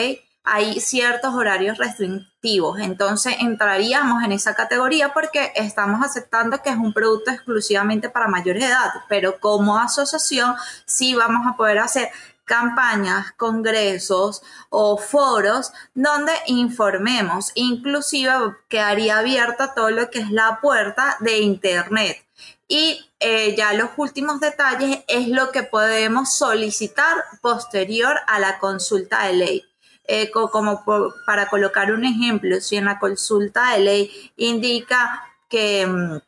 Hay 0.47 0.79
ciertos 0.81 1.33
horarios 1.33 1.79
restrictivos, 1.79 2.79
entonces 2.79 3.37
entraríamos 3.41 4.23
en 4.23 4.33
esa 4.33 4.55
categoría 4.55 5.15
porque 5.15 5.53
estamos 5.55 6.05
aceptando 6.05 6.61
que 6.61 6.69
es 6.69 6.77
un 6.77 6.93
producto 6.93 7.31
exclusivamente 7.31 8.11
para 8.11 8.29
mayores 8.29 8.63
de 8.63 8.69
edad, 8.69 8.93
pero 9.09 9.41
como 9.41 9.79
asociación 9.79 10.55
sí 10.85 11.15
vamos 11.15 11.47
a 11.47 11.57
poder 11.57 11.79
hacer 11.79 12.11
campañas, 12.45 13.33
congresos 13.33 14.43
o 14.69 14.99
foros 14.99 15.73
donde 15.95 16.33
informemos. 16.47 17.53
Inclusive 17.55 18.57
quedaría 18.69 19.19
abierta 19.19 19.75
todo 19.75 19.91
lo 19.91 20.11
que 20.11 20.21
es 20.21 20.31
la 20.31 20.61
puerta 20.61 21.17
de 21.21 21.39
Internet. 21.39 22.19
Y 22.69 23.05
eh, 23.21 23.55
ya 23.57 23.73
los 23.75 23.91
últimos 23.97 24.41
detalles 24.41 25.05
es 25.09 25.29
lo 25.29 25.51
que 25.51 25.63
podemos 25.63 26.37
solicitar 26.37 27.17
posterior 27.43 28.17
a 28.27 28.39
la 28.39 28.59
consulta 28.59 29.27
de 29.27 29.33
ley. 29.35 29.65
Eh, 30.07 30.31
como 30.31 30.85
para 31.25 31.49
colocar 31.49 31.91
un 31.91 32.05
ejemplo, 32.05 32.61
si 32.61 32.77
en 32.77 32.85
la 32.85 32.99
consulta 32.99 33.73
de 33.73 33.79
ley 33.79 34.33
indica 34.37 35.25
que 35.49 35.87
mm, 35.87 36.19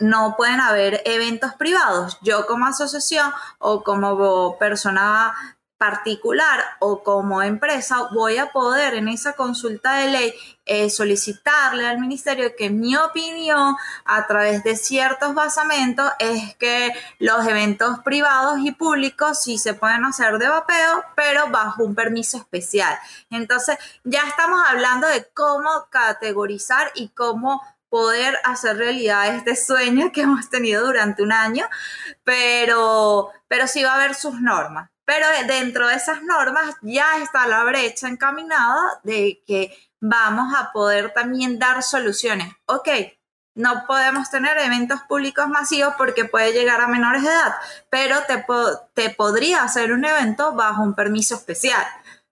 no 0.00 0.34
pueden 0.36 0.60
haber 0.60 1.02
eventos 1.04 1.54
privados. 1.54 2.18
Yo 2.22 2.46
como 2.46 2.66
asociación 2.66 3.32
o 3.58 3.82
como 3.82 4.56
persona 4.58 5.57
particular 5.78 6.60
o 6.80 7.04
como 7.04 7.40
empresa 7.40 8.08
voy 8.12 8.36
a 8.36 8.50
poder 8.50 8.94
en 8.94 9.08
esa 9.08 9.34
consulta 9.34 9.94
de 9.94 10.10
ley 10.10 10.34
eh, 10.66 10.90
solicitarle 10.90 11.86
al 11.86 12.00
ministerio 12.00 12.54
que 12.56 12.68
mi 12.68 12.96
opinión 12.96 13.76
a 14.04 14.26
través 14.26 14.64
de 14.64 14.76
ciertos 14.76 15.34
basamentos 15.34 16.10
es 16.18 16.56
que 16.56 16.92
los 17.20 17.46
eventos 17.46 18.00
privados 18.00 18.58
y 18.58 18.72
públicos 18.72 19.42
sí 19.42 19.56
se 19.56 19.74
pueden 19.74 20.04
hacer 20.04 20.38
de 20.38 20.48
vapeo 20.48 21.04
pero 21.14 21.48
bajo 21.50 21.84
un 21.84 21.94
permiso 21.94 22.36
especial 22.36 22.98
entonces 23.30 23.78
ya 24.02 24.22
estamos 24.26 24.60
hablando 24.68 25.06
de 25.06 25.28
cómo 25.32 25.86
categorizar 25.90 26.90
y 26.96 27.10
cómo 27.10 27.62
poder 27.88 28.36
hacer 28.44 28.76
realidad 28.76 29.34
este 29.34 29.56
sueño 29.56 30.12
que 30.12 30.22
hemos 30.22 30.50
tenido 30.50 30.84
durante 30.84 31.22
un 31.22 31.32
año, 31.32 31.64
pero, 32.22 33.30
pero 33.48 33.66
sí 33.66 33.82
va 33.82 33.92
a 33.92 33.94
haber 33.94 34.14
sus 34.14 34.40
normas. 34.40 34.90
Pero 35.08 35.24
dentro 35.46 35.88
de 35.88 35.94
esas 35.94 36.22
normas 36.22 36.74
ya 36.82 37.22
está 37.22 37.46
la 37.46 37.64
brecha 37.64 38.08
encaminada 38.08 39.00
de 39.04 39.42
que 39.46 39.74
vamos 40.02 40.52
a 40.54 40.70
poder 40.70 41.14
también 41.14 41.58
dar 41.58 41.82
soluciones. 41.82 42.52
Ok, 42.66 42.90
no 43.54 43.84
podemos 43.86 44.30
tener 44.30 44.58
eventos 44.58 45.00
públicos 45.08 45.48
masivos 45.48 45.94
porque 45.96 46.26
puede 46.26 46.52
llegar 46.52 46.82
a 46.82 46.88
menores 46.88 47.22
de 47.22 47.30
edad, 47.30 47.54
pero 47.88 48.16
te, 48.26 48.44
te 48.92 49.08
podría 49.08 49.62
hacer 49.62 49.92
un 49.92 50.04
evento 50.04 50.54
bajo 50.54 50.82
un 50.82 50.94
permiso 50.94 51.36
especial. 51.36 51.86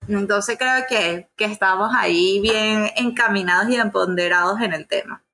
Entonces 0.06 0.58
creo 0.58 0.84
que, 0.86 1.30
que 1.34 1.46
estamos 1.46 1.94
ahí 1.96 2.40
bien 2.42 2.90
encaminados 2.96 3.70
y 3.70 3.76
empoderados 3.76 4.60
en 4.60 4.74
el 4.74 4.86
tema. 4.86 5.24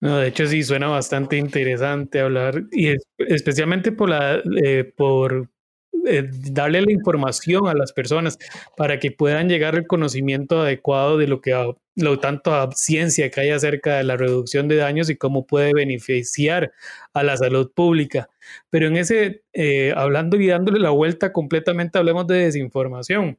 De 0.00 0.26
hecho 0.26 0.44
sí 0.48 0.64
suena 0.64 0.88
bastante 0.88 1.36
interesante 1.36 2.18
hablar 2.18 2.64
y 2.72 2.96
especialmente 3.16 3.92
por 3.92 4.08
la 4.08 4.42
eh, 4.64 4.92
por 4.96 5.50
eh, 6.06 6.28
darle 6.50 6.82
la 6.82 6.92
información 6.92 7.68
a 7.68 7.74
las 7.74 7.92
personas 7.92 8.38
para 8.76 8.98
que 8.98 9.10
puedan 9.10 9.48
llegar 9.48 9.74
al 9.74 9.86
conocimiento 9.86 10.60
adecuado 10.60 11.18
de 11.18 11.26
lo 11.26 11.40
que 11.40 11.52
lo 11.96 12.18
tanto 12.18 12.70
ciencia 12.74 13.30
que 13.30 13.40
hay 13.40 13.50
acerca 13.50 13.96
de 13.96 14.04
la 14.04 14.16
reducción 14.16 14.68
de 14.68 14.76
daños 14.76 15.08
y 15.08 15.16
cómo 15.16 15.46
puede 15.46 15.72
beneficiar 15.72 16.72
a 17.14 17.22
la 17.22 17.36
salud 17.38 17.72
pública. 17.74 18.28
Pero 18.70 18.86
en 18.86 18.96
ese, 18.96 19.42
eh, 19.54 19.92
hablando 19.96 20.36
y 20.36 20.46
dándole 20.46 20.78
la 20.78 20.90
vuelta 20.90 21.32
completamente, 21.32 21.98
hablemos 21.98 22.26
de 22.26 22.36
desinformación, 22.36 23.38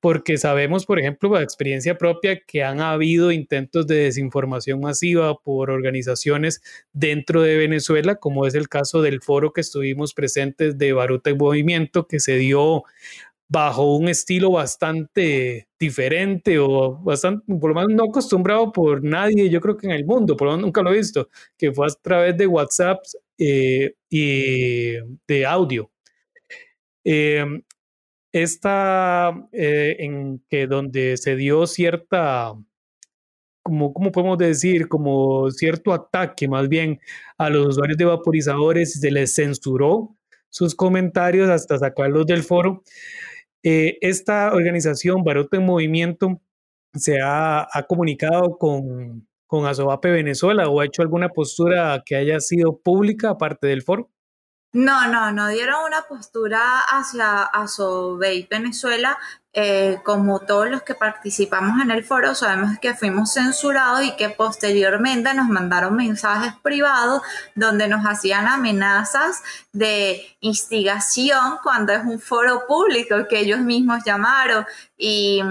porque 0.00 0.38
sabemos, 0.38 0.86
por 0.86 0.98
ejemplo, 0.98 1.28
por 1.28 1.42
experiencia 1.42 1.98
propia, 1.98 2.40
que 2.40 2.64
han 2.64 2.80
habido 2.80 3.32
intentos 3.32 3.86
de 3.86 3.96
desinformación 3.96 4.80
masiva 4.80 5.36
por 5.38 5.70
organizaciones 5.70 6.62
dentro 6.92 7.42
de 7.42 7.58
Venezuela, 7.58 8.16
como 8.16 8.46
es 8.46 8.54
el 8.54 8.68
caso 8.68 9.02
del 9.02 9.20
foro 9.20 9.52
que 9.52 9.60
estuvimos 9.60 10.14
presentes 10.14 10.78
de 10.78 10.94
Baruta 10.94 11.30
y 11.30 11.34
Movimiento, 11.34 12.06
que 12.06 12.18
se 12.18 12.36
dio 12.36 12.84
bajo 13.50 13.96
un 13.96 14.08
estilo 14.08 14.52
bastante 14.52 15.68
diferente 15.78 16.58
o 16.60 16.96
bastante, 17.02 17.44
por 17.60 17.70
lo 17.70 17.80
menos 17.80 17.90
no 17.96 18.04
acostumbrado 18.04 18.70
por 18.70 19.02
nadie, 19.02 19.50
yo 19.50 19.60
creo 19.60 19.76
que 19.76 19.88
en 19.88 19.92
el 19.92 20.06
mundo, 20.06 20.36
por 20.36 20.46
lo 20.46 20.52
menos 20.52 20.66
nunca 20.66 20.82
lo 20.82 20.92
he 20.92 20.98
visto, 20.98 21.28
que 21.58 21.72
fue 21.72 21.88
a 21.88 21.90
través 22.00 22.36
de 22.36 22.46
WhatsApp 22.46 23.00
eh, 23.38 23.94
y 24.08 24.92
de 25.26 25.46
audio. 25.46 25.90
Eh, 27.04 27.44
esta 28.32 29.48
eh, 29.52 29.96
en 29.98 30.44
que 30.48 30.68
donde 30.68 31.16
se 31.16 31.34
dio 31.34 31.66
cierta, 31.66 32.54
como, 33.64 33.92
¿cómo 33.92 34.12
podemos 34.12 34.38
decir? 34.38 34.86
Como 34.88 35.50
cierto 35.50 35.92
ataque 35.92 36.46
más 36.46 36.68
bien 36.68 37.00
a 37.36 37.50
los 37.50 37.66
usuarios 37.66 37.98
de 37.98 38.04
vaporizadores, 38.04 39.00
se 39.00 39.10
les 39.10 39.34
censuró 39.34 40.16
sus 40.50 40.74
comentarios 40.76 41.50
hasta 41.50 41.78
sacarlos 41.78 42.26
del 42.26 42.44
foro. 42.44 42.84
Eh, 43.62 43.98
esta 44.00 44.52
organización, 44.52 45.22
Barote 45.22 45.58
en 45.58 45.66
Movimiento, 45.66 46.40
se 46.94 47.18
ha, 47.22 47.66
comunicado 47.88 48.58
con, 48.58 49.28
con 49.46 49.66
Asobape 49.66 50.10
Venezuela 50.10 50.68
o 50.68 50.80
ha 50.80 50.86
hecho 50.86 51.02
alguna 51.02 51.28
postura 51.28 52.02
que 52.04 52.16
haya 52.16 52.40
sido 52.40 52.78
pública 52.78 53.30
aparte 53.30 53.66
del 53.66 53.82
foro? 53.82 54.10
No, 54.72 55.08
no, 55.08 55.32
no 55.32 55.48
dieron 55.48 55.84
una 55.84 56.02
postura 56.08 56.80
hacia 56.88 57.42
Asobape 57.42 58.46
Venezuela. 58.50 59.18
Eh, 59.52 59.98
como 60.04 60.38
todos 60.38 60.70
los 60.70 60.82
que 60.82 60.94
participamos 60.94 61.82
en 61.82 61.90
el 61.90 62.04
foro, 62.04 62.36
sabemos 62.36 62.78
que 62.78 62.94
fuimos 62.94 63.32
censurados 63.32 64.04
y 64.04 64.14
que 64.14 64.28
posteriormente 64.28 65.34
nos 65.34 65.48
mandaron 65.48 65.96
mensajes 65.96 66.52
privados 66.62 67.20
donde 67.56 67.88
nos 67.88 68.06
hacían 68.06 68.46
amenazas 68.46 69.42
de 69.72 70.36
instigación 70.38 71.58
cuando 71.64 71.92
es 71.92 72.04
un 72.04 72.20
foro 72.20 72.64
público 72.68 73.26
que 73.28 73.40
ellos 73.40 73.58
mismos 73.58 74.04
llamaron 74.04 74.64
y, 74.96 75.42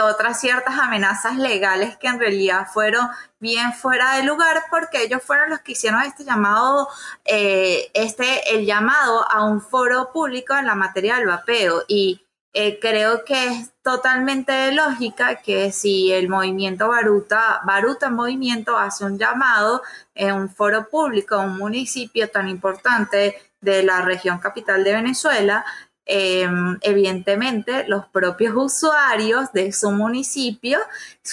otras 0.00 0.40
ciertas 0.40 0.78
amenazas 0.78 1.36
legales 1.36 1.96
que 1.98 2.06
en 2.06 2.18
realidad 2.18 2.66
fueron 2.72 3.08
bien 3.38 3.72
fuera 3.74 4.16
de 4.16 4.22
lugar 4.22 4.62
porque 4.70 5.02
ellos 5.02 5.22
fueron 5.22 5.50
los 5.50 5.60
que 5.60 5.72
hicieron 5.72 6.02
este 6.02 6.24
llamado, 6.24 6.88
eh, 7.24 7.90
este, 7.92 8.54
el 8.54 8.64
llamado 8.64 9.30
a 9.30 9.44
un 9.44 9.60
foro 9.60 10.10
público 10.12 10.56
en 10.56 10.66
la 10.66 10.74
materia 10.74 11.16
del 11.16 11.26
vapeo. 11.26 11.82
Y 11.86 12.23
eh, 12.54 12.78
creo 12.80 13.24
que 13.24 13.48
es 13.48 13.72
totalmente 13.82 14.70
lógica 14.72 15.42
que 15.42 15.72
si 15.72 16.12
el 16.12 16.28
movimiento 16.28 16.88
Baruta, 16.88 17.60
Baruta 17.66 18.06
en 18.06 18.14
Movimiento 18.14 18.78
hace 18.78 19.04
un 19.04 19.18
llamado 19.18 19.82
en 20.14 20.34
un 20.34 20.48
foro 20.48 20.88
público, 20.88 21.38
un 21.40 21.58
municipio 21.58 22.30
tan 22.30 22.48
importante 22.48 23.36
de 23.60 23.82
la 23.82 24.02
región 24.02 24.38
capital 24.38 24.84
de 24.84 24.92
Venezuela, 24.92 25.64
em, 26.06 26.78
evidentemente 26.82 27.84
los 27.88 28.06
propios 28.06 28.54
usuarios 28.56 29.52
de 29.52 29.72
su 29.72 29.90
municipio 29.90 30.78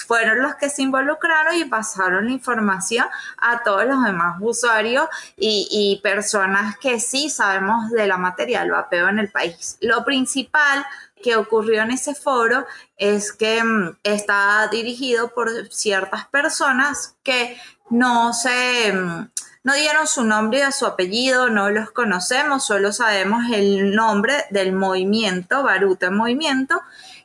fueron 0.07 0.41
los 0.41 0.55
que 0.55 0.69
se 0.69 0.81
involucraron 0.81 1.55
y 1.55 1.65
pasaron 1.65 2.25
la 2.25 2.31
información 2.31 3.07
a 3.37 3.63
todos 3.63 3.85
los 3.85 4.03
demás 4.03 4.37
usuarios 4.39 5.07
y, 5.37 5.99
personas 6.01 6.77
que 6.77 6.99
sí 6.99 7.29
sabemos 7.29 7.91
de 7.91 8.07
la 8.07 8.17
materia 8.17 8.61
del 8.61 8.71
vapeo 8.71 9.09
en 9.09 9.19
el 9.19 9.29
país. 9.29 9.77
Lo 9.81 10.03
principal 10.03 10.85
que 11.21 11.35
ocurrió 11.35 11.83
en 11.83 11.91
ese 11.91 12.15
foro 12.15 12.65
es 12.97 13.31
que 13.31 13.63
mm, 13.63 13.97
está 14.03 14.67
dirigido 14.71 15.29
por 15.33 15.49
ciertas 15.71 16.27
personas 16.27 17.15
que 17.23 17.57
no 17.89 18.33
se 18.33 18.93
mm, 18.93 19.30
no 19.63 19.73
dieron 19.73 20.07
su 20.07 20.23
nombre 20.23 20.63
y 20.67 20.71
su 20.71 20.85
apellido, 20.85 21.49
no 21.49 21.69
los 21.69 21.91
conocemos, 21.91 22.65
solo 22.65 22.91
sabemos 22.91 23.43
el 23.51 23.95
nombre 23.95 24.45
del 24.49 24.73
movimiento, 24.73 25.63
Baruta 25.63 26.09
Movimiento, 26.09 26.81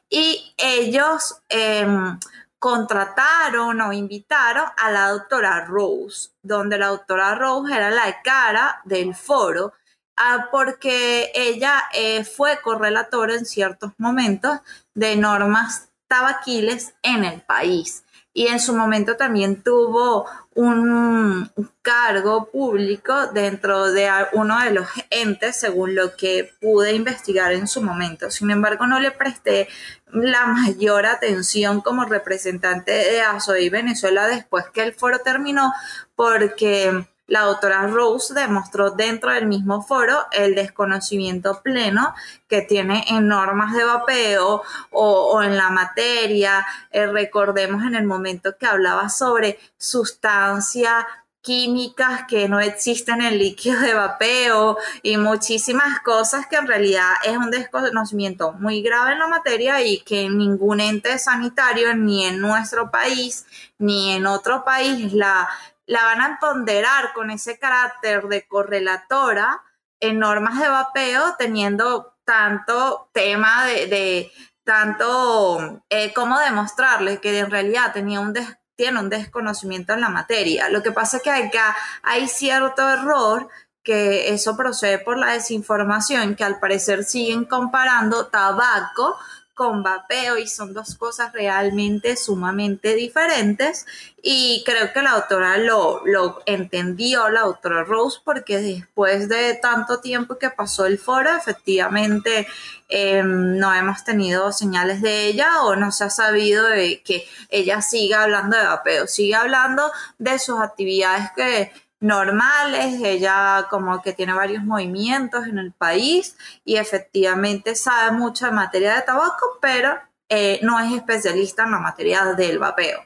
y 0.09 0.55
ellos 0.59 1.41
em, 1.49 2.19
contrataron 2.59 3.81
o 3.81 3.93
invitaron 3.93 4.67
a 4.77 4.91
la 4.91 5.09
doctora 5.11 5.65
Rose, 5.65 6.31
donde 6.43 6.79
la 6.79 6.89
doctora 6.89 7.35
Rose 7.35 7.75
era 7.75 7.91
la 7.91 8.23
cara 8.23 8.81
del 8.85 9.15
foro 9.15 9.73
Ah, 10.17 10.49
porque 10.51 11.31
ella 11.35 11.85
eh, 11.93 12.25
fue 12.25 12.59
correlatora 12.63 13.35
en 13.35 13.45
ciertos 13.45 13.93
momentos 13.99 14.61
de 14.95 15.15
normas 15.17 15.91
tabaquiles 16.09 16.95
en 17.03 17.25
el 17.25 17.43
país. 17.43 18.03
y 18.33 18.49
en 18.49 18.61
su 18.61 18.75
momento 18.75 19.17
también 19.17 19.63
tuvo 19.63 20.27
un 20.57 21.51
cargo 21.83 22.51
público 22.51 23.29
dentro 23.29 23.93
de 23.93 24.11
uno 24.33 24.59
de 24.59 24.73
los 24.73 24.89
entes, 25.11 25.57
según 25.57 25.95
lo 25.95 26.17
que 26.17 26.51
pude 26.61 26.95
investigar 26.95 27.53
en 27.53 27.69
su 27.69 27.83
momento. 27.83 28.31
Sin 28.31 28.51
embargo, 28.51 28.87
no 28.87 28.99
le 28.99 29.11
presté 29.11 29.69
la 30.11 30.47
mayor 30.47 31.05
atención 31.05 31.83
como 31.83 32.07
representante 32.07 32.93
de 32.93 33.21
ASOE 33.21 33.69
Venezuela 33.69 34.27
después 34.27 34.65
que 34.73 34.83
el 34.83 34.95
foro 34.95 35.19
terminó, 35.19 35.73
porque 36.15 37.07
la 37.27 37.43
doctora 37.43 37.87
Rose 37.89 38.35
demostró 38.35 38.91
dentro 38.91 39.33
del 39.33 39.47
mismo 39.47 39.83
foro 39.83 40.27
el 40.33 40.55
desconocimiento 40.55 41.61
pleno 41.63 42.15
que 42.49 42.63
tiene 42.63 43.05
en 43.09 43.29
normas 43.29 43.75
de 43.75 43.85
vapeo 43.85 44.63
o, 44.91 45.43
en 45.43 45.57
la 45.57 45.71
materia. 45.71 46.65
Eh, 46.91 47.07
recordemos 47.07 47.85
en 47.85 47.95
el 47.97 48.05
momento 48.05 48.57
que 48.57 48.67
hablaba 48.67 49.09
sobre 49.09 49.59
sustancias 49.77 51.05
químicas 51.41 52.23
que 52.29 52.49
no 52.49 52.59
existen 52.59 53.23
en 53.23 53.39
líquido 53.39 53.81
de 53.81 53.95
vapeo 53.95 54.79
y 55.03 55.17
muchísimas 55.17 56.01
cosas 56.01 56.47
que 56.49 56.57
en 56.57 56.67
realidad 56.67 57.13
es 57.25 57.37
un 57.37 57.53
desconocimiento 57.53 58.53
muy 58.55 58.83
grave 58.83 59.13
en 59.13 59.21
la 59.21 59.29
materia 59.29 59.81
y 59.81 60.01
que 60.01 60.29
ningún 60.29 60.81
ente 60.81 61.17
sanitario 61.21 61.95
ni 61.95 62.25
en 62.25 62.41
nuestro 62.41 62.91
país 62.91 63.47
ni 63.79 64.11
en 64.13 64.27
otro 64.27 64.65
país 64.65 65.13
la, 65.13 65.49
la 65.87 66.05
van 66.05 66.21
a 66.21 66.39
ponderar 66.41 67.13
con 67.15 67.31
ese 67.31 67.59
carácter 67.59 68.25
de 68.25 68.47
correlatora 68.47 69.63
en 70.01 70.19
normas 70.19 70.61
de 70.61 70.69
vapeo, 70.69 71.37
teniendo 71.39 72.15
tanto 72.25 73.09
tema 73.13 73.65
de, 73.65 74.31
tanto 74.65 75.83
eh, 75.89 76.13
cómo 76.13 76.39
demostrarle 76.41 77.21
que 77.21 77.39
en 77.39 77.51
realidad 77.51 77.93
tenía 77.93 78.21
un 78.21 78.35
tiene 78.77 79.01
un 79.01 79.09
desconocimiento 79.09 79.95
en 79.95 80.03
la 80.03 80.11
materia. 80.11 80.69
Lo 80.69 80.83
que 80.83 80.93
pasa 80.93 81.17
es 81.17 81.23
que 81.23 81.31
acá 81.31 81.75
hay 82.03 82.29
cierto 82.29 82.87
error 82.89 83.49
que 83.83 84.35
eso 84.35 84.57
procede 84.57 84.99
por 84.99 85.17
la 85.17 85.33
desinformación, 85.33 86.35
que 86.35 86.45
al 86.45 86.59
parecer 86.59 87.05
siguen 87.05 87.47
comparando 87.47 88.27
tabaco 88.27 89.17
con 89.57 89.83
vapeo 89.83 90.37
y 90.37 90.47
son 90.47 90.75
dos 90.75 90.97
cosas 90.97 91.33
realmente 91.33 92.15
sumamente 92.17 92.95
diferentes. 92.95 93.87
Y 94.23 94.63
creo 94.67 94.93
que 94.93 95.01
la 95.01 95.13
autora 95.13 95.57
lo, 95.57 96.03
lo 96.05 96.43
entendió, 96.45 97.31
la 97.31 97.41
autora 97.41 97.83
Rose, 97.83 98.21
porque 98.23 98.59
después 98.59 99.31
de 99.31 99.55
tanto 99.55 100.01
tiempo 100.01 100.37
que 100.39 100.51
pasó 100.51 100.85
el 100.85 100.99
foro, 100.99 101.31
efectivamente 101.35 102.47
em, 102.91 103.57
no 103.59 103.73
hemos 103.75 104.05
tenido 104.05 104.53
señales 104.53 105.01
de 105.01 105.27
ella 105.27 105.63
o 105.63 105.75
no 105.75 105.91
se 105.91 106.05
ha 106.05 106.11
sabido 106.11 106.67
de 106.67 107.01
que 107.03 107.27
ella 107.49 107.81
siga 107.81 108.25
hablando 108.25 108.59
de 108.59 108.65
vapeo, 108.65 109.07
sigue 109.07 109.37
hablando 109.37 109.91
de 110.19 110.39
sus 110.39 110.61
actividades 110.61 111.31
que 111.35 111.73
normales, 112.07 113.01
ella 113.03 113.67
como 113.69 114.01
que 114.01 114.13
tiene 114.13 114.33
varios 114.33 114.65
movimientos 114.65 115.47
en 115.47 115.59
el 115.59 115.73
país 115.73 116.37
y 116.65 116.77
efectivamente 116.77 117.75
sabe 117.75 118.17
mucho 118.17 118.47
en 118.47 118.55
materia 118.55 118.95
de 118.95 119.03
tabaco, 119.03 119.59
pero 119.61 119.95
eh, 120.29 120.59
no 120.63 120.81
es 120.81 120.93
especialista 120.93 121.65
en 121.65 121.73
la 121.73 121.79
materia 121.79 122.35
del 122.35 122.59
vapeo. 122.59 123.01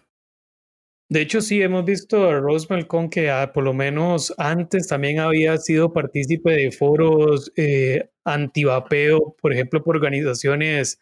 De 1.09 1.23
hecho, 1.23 1.41
sí, 1.41 1.61
hemos 1.61 1.85
visto 1.85 2.29
a 2.29 2.39
Rose 2.39 2.69
Malcón 2.71 3.11
que 3.11 3.31
ah, 3.31 3.53
por 3.53 3.65
lo 3.65 3.75
menos 3.75 4.33
antes 4.39 4.87
también 4.87 5.19
había 5.19 5.57
sido 5.57 5.93
partícipe 5.93 6.53
de 6.53 6.71
foros 6.71 7.51
eh, 7.57 8.11
antivapeo, 8.25 9.35
por 9.43 9.53
ejemplo, 9.53 9.83
por 9.83 9.97
organizaciones 9.97 11.01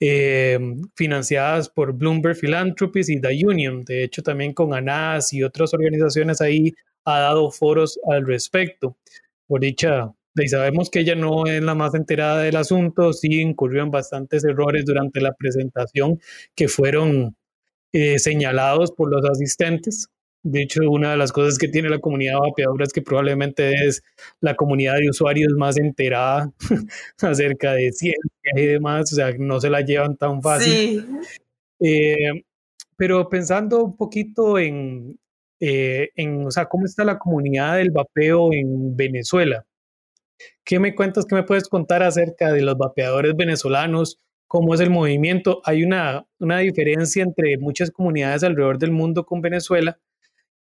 eh, 0.00 0.58
financiadas 0.94 1.70
por 1.70 1.94
Bloomberg 1.94 2.36
Philanthropies 2.36 3.08
y 3.08 3.20
The 3.22 3.46
Union. 3.46 3.84
De 3.84 4.04
hecho, 4.04 4.22
también 4.22 4.52
con 4.52 4.74
ANAS 4.74 5.32
y 5.32 5.42
otras 5.42 5.72
organizaciones 5.72 6.42
ahí 6.42 6.74
ha 7.08 7.20
dado 7.20 7.50
foros 7.50 7.98
al 8.08 8.26
respecto. 8.26 8.96
Por 9.46 9.60
dicha, 9.60 10.12
y 10.42 10.48
sabemos 10.48 10.90
que 10.90 11.00
ella 11.00 11.14
no 11.14 11.46
es 11.46 11.62
la 11.62 11.74
más 11.74 11.94
enterada 11.94 12.42
del 12.42 12.56
asunto, 12.56 13.12
sí 13.12 13.40
incurrió 13.40 13.82
en 13.82 13.90
bastantes 13.90 14.44
errores 14.44 14.84
durante 14.84 15.20
la 15.20 15.32
presentación 15.32 16.20
que 16.54 16.68
fueron 16.68 17.36
eh, 17.92 18.18
señalados 18.18 18.92
por 18.92 19.10
los 19.10 19.24
asistentes. 19.28 20.08
De 20.42 20.62
hecho, 20.62 20.82
una 20.88 21.10
de 21.12 21.16
las 21.16 21.32
cosas 21.32 21.58
que 21.58 21.68
tiene 21.68 21.88
la 21.88 21.98
comunidad 21.98 22.38
vapeadora 22.38 22.84
es 22.84 22.92
que 22.92 23.02
probablemente 23.02 23.72
es 23.86 24.02
la 24.40 24.54
comunidad 24.54 24.96
de 24.98 25.10
usuarios 25.10 25.52
más 25.54 25.76
enterada 25.78 26.52
acerca 27.20 27.72
de 27.72 27.92
ciencia 27.92 28.52
y 28.54 28.66
demás, 28.66 29.12
o 29.12 29.16
sea, 29.16 29.32
no 29.38 29.60
se 29.60 29.70
la 29.70 29.80
llevan 29.80 30.16
tan 30.16 30.40
fácil. 30.40 31.06
Eh, 31.80 32.44
pero 32.96 33.28
pensando 33.28 33.84
un 33.84 33.96
poquito 33.96 34.58
en, 34.58 35.18
eh, 35.60 36.10
en, 36.16 36.46
o 36.46 36.50
sea, 36.50 36.66
cómo 36.66 36.84
está 36.86 37.04
la 37.04 37.18
comunidad 37.18 37.76
del 37.76 37.90
vapeo 37.90 38.52
en 38.52 38.96
Venezuela. 38.96 39.64
¿Qué 40.64 40.78
me 40.78 40.94
cuentas, 40.94 41.26
qué 41.26 41.34
me 41.34 41.42
puedes 41.42 41.68
contar 41.68 42.02
acerca 42.02 42.52
de 42.52 42.62
los 42.62 42.76
vapeadores 42.76 43.34
venezolanos? 43.36 44.20
¿Cómo 44.46 44.74
es 44.74 44.80
el 44.80 44.90
movimiento? 44.90 45.60
Hay 45.64 45.82
una, 45.84 46.26
una 46.38 46.58
diferencia 46.58 47.22
entre 47.22 47.58
muchas 47.58 47.90
comunidades 47.90 48.44
alrededor 48.44 48.78
del 48.78 48.92
mundo 48.92 49.24
con 49.26 49.40
Venezuela 49.42 49.98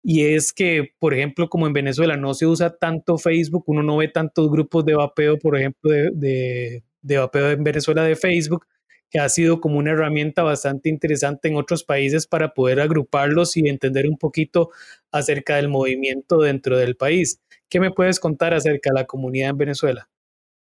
y 0.04 0.26
es 0.26 0.54
que, 0.54 0.92
por 1.00 1.14
ejemplo, 1.14 1.50
como 1.50 1.68
en 1.68 1.74
Venezuela 1.74 2.16
no 2.18 2.34
se 2.34 2.46
usa 2.46 2.78
tanto 2.78 3.18
Facebook, 3.18 3.66
uno 3.68 3.84
no 3.84 3.98
ve 3.98 4.08
tantos 4.08 4.50
grupos 4.50 4.86
de 4.86 4.96
vapeo, 4.96 5.38
por 5.38 5.58
ejemplo, 5.58 5.92
de, 5.92 6.12
de, 6.14 6.84
de 7.02 7.18
vapeo 7.18 7.52
en 7.52 7.64
Venezuela 7.64 8.04
de 8.04 8.16
Facebook, 8.16 8.66
que 9.10 9.20
ha 9.20 9.30
sido 9.30 9.62
como 9.62 9.78
una 9.78 9.92
herramienta 9.92 10.44
bastante 10.44 10.90
interesante 10.90 11.48
en 11.48 11.56
otros 11.56 11.84
países 11.84 12.28
para 12.28 12.54
poder 12.54 12.80
agruparlos 12.82 13.56
y 13.58 13.68
entender 13.68 14.08
un 14.08 14.18
poquito 14.18 14.72
acerca 15.12 15.56
del 15.56 15.70
movimiento 15.70 16.40
dentro 16.40 16.78
del 16.78 16.96
país. 16.96 17.42
¿Qué 17.70 17.80
me 17.80 17.92
puedes 17.92 18.20
contar 18.20 18.54
acerca 18.54 18.90
de 18.92 18.96
la 19.02 19.06
comunidad 19.06 19.52
en 19.52 19.58
Venezuela? 19.58 20.10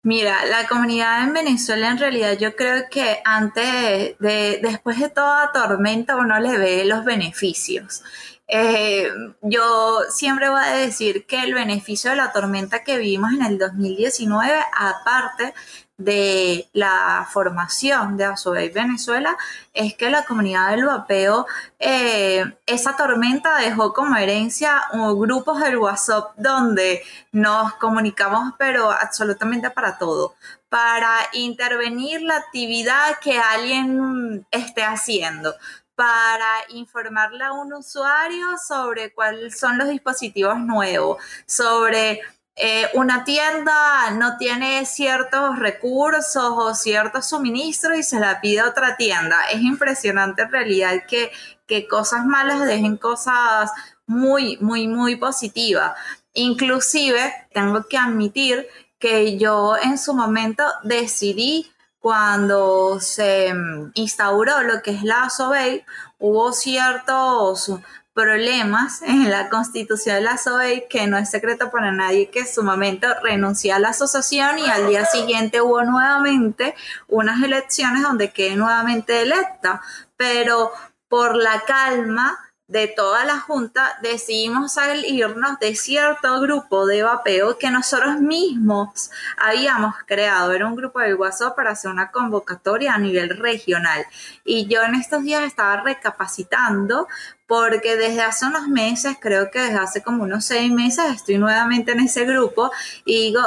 Mira, 0.03 0.45
la 0.47 0.69
comunidad 0.69 1.25
en 1.25 1.33
Venezuela 1.33 1.91
en 1.91 1.99
realidad 1.99 2.39
yo 2.39 2.55
creo 2.55 2.85
que 2.89 3.19
antes 3.25 4.17
de, 4.21 4.61
después 4.63 5.01
de 5.01 5.09
toda 5.09 5.51
tormenta 5.53 6.15
uno 6.15 6.39
le 6.39 6.59
ve 6.59 6.85
los 6.85 7.05
beneficios. 7.05 8.05
Eh, 8.49 9.11
yo 9.43 10.01
siempre 10.09 10.49
voy 10.49 10.63
a 10.65 10.77
decir 10.77 11.27
que 11.27 11.43
el 11.43 11.55
beneficio 11.55 12.11
de 12.11 12.17
la 12.17 12.33
tormenta 12.33 12.85
que 12.85 12.99
vivimos 12.99 13.33
en 13.33 13.43
el 13.45 13.59
2019, 13.59 14.55
aparte 14.79 15.53
de 15.99 16.69
la 16.75 17.27
formación 17.31 18.17
de 18.17 18.27
Asobe 18.27 18.69
Venezuela 18.69 19.37
es 19.73 19.95
que 19.95 20.11
la 20.11 20.25
comunidad 20.25 20.71
del 20.71 20.85
vapeo, 20.85 21.47
eh, 21.79 22.45
esa 22.67 22.97
tormenta 22.97 23.57
dejó 23.59 23.93
como 23.95 24.17
herencia 24.17 24.83
grupos 24.93 25.61
del 25.61 25.79
WhatsApp 25.79 26.35
donde 26.37 27.03
nos 27.33 27.75
comunicamos, 27.75 28.55
pero 28.59 28.91
absolutamente 28.91 29.71
para 29.71 29.97
todo, 29.97 30.35
para 30.69 31.15
intervenir 31.33 32.21
la 32.23 32.37
actividad 32.37 33.19
que 33.23 33.39
alguien 33.39 34.47
esté 34.51 34.83
haciendo, 34.85 35.55
para 35.97 36.47
informarle 36.69 37.43
a 37.45 37.53
un 37.53 37.73
usuario 37.73 38.59
sobre 38.59 39.13
cuáles 39.13 39.59
son 39.59 39.79
los 39.79 39.89
dispositivos 39.89 40.59
nuevos, 40.59 41.17
sobre 41.47 42.21
eh, 42.55 42.89
una 42.95 43.25
tienda 43.25 44.11
no 44.13 44.39
tiene 44.39 44.87
ciertos 44.87 45.59
recursos 45.59 46.53
o 46.57 46.75
ciertos 46.75 47.29
suministros 47.29 47.99
y 47.99 48.03
se 48.03 48.21
la 48.21 48.41
pide 48.41 48.63
otra 48.63 48.97
tienda. 48.97 49.37
Es 49.53 49.61
impresionante 49.61 50.43
en 50.43 50.53
realidad 50.53 51.03
que, 51.09 51.31
que 51.67 51.89
cosas 51.89 52.25
malas 52.25 52.65
dejen 52.65 52.97
cosas 52.97 53.71
muy, 54.07 54.57
muy, 54.61 54.89
muy 54.89 55.17
positivas. 55.17 55.93
Inclusive, 56.33 57.33
tengo 57.53 57.87
que 57.89 57.99
admitir 57.99 58.67
que 58.99 59.37
yo 59.39 59.77
en 59.77 59.99
su 59.99 60.15
momento 60.15 60.65
decidí 60.83 61.71
cuando 62.07 63.01
se 63.01 63.53
instauró 63.95 64.63
lo 64.63 64.81
que 64.81 64.93
es 64.93 65.03
la 65.03 65.29
SOBEI, 65.29 65.85
hubo 66.21 66.53
ciertos 66.53 67.73
problemas 68.15 69.03
en 69.03 69.29
la 69.29 69.49
constitución 69.49 70.15
de 70.15 70.21
la 70.21 70.39
SOEI, 70.39 70.87
que 70.89 71.09
no 71.09 71.19
es 71.19 71.29
secreto 71.29 71.69
para 71.73 71.91
nadie 71.91 72.31
que 72.31 72.43
en 72.43 72.47
su 72.47 72.63
momento 72.63 73.09
renunció 73.25 73.75
a 73.75 73.81
la 73.81 73.89
asociación 73.89 74.61
y 74.61 74.67
al 74.67 74.87
día 74.87 75.05
siguiente 75.05 75.61
hubo 75.61 75.83
nuevamente 75.83 76.77
unas 77.09 77.43
elecciones 77.43 78.03
donde 78.05 78.31
quedé 78.31 78.55
nuevamente 78.55 79.23
electa, 79.23 79.83
pero 80.17 80.71
por 81.09 81.35
la 81.35 81.63
calma 81.67 82.39
de 82.69 82.89
toda 82.89 83.25
la 83.25 83.39
Junta 83.39 83.97
decidimos 84.03 84.75
salirnos 84.75 85.59
de 85.61 85.77
cierto 85.77 86.41
grupo 86.41 86.85
de 86.87 87.03
vapeo 87.03 87.59
que 87.59 87.71
nosotros 87.71 88.21
mismos 88.21 89.11
habíamos 89.37 89.95
creado. 90.05 90.53
Era 90.53 90.67
un 90.67 90.75
grupo 90.75 90.99
de 90.99 91.15
WhatsApp 91.15 91.55
para 91.55 91.71
hacer 91.71 91.91
una 91.91 92.11
convocatoria 92.11 92.95
a 92.95 92.99
nivel 92.99 93.39
regional. 93.39 94.05
Y 94.45 94.67
yo 94.67 94.83
en 94.83 94.97
estos 94.97 95.23
días 95.23 95.45
estaba 95.45 95.83
recapacitando 95.83 97.07
porque 97.47 97.97
desde 97.97 98.23
hace 98.23 98.47
unos 98.47 98.67
meses, 98.67 99.17
creo 99.21 99.51
que 99.51 99.61
desde 99.61 99.79
hace 99.79 100.03
como 100.03 100.25
unos 100.25 100.45
seis 100.45 100.73
meses, 100.73 101.05
estoy 101.15 101.39
nuevamente 101.39 101.93
en 101.93 102.01
ese 102.01 102.25
grupo 102.25 102.73
y 103.05 103.29
digo, 103.29 103.43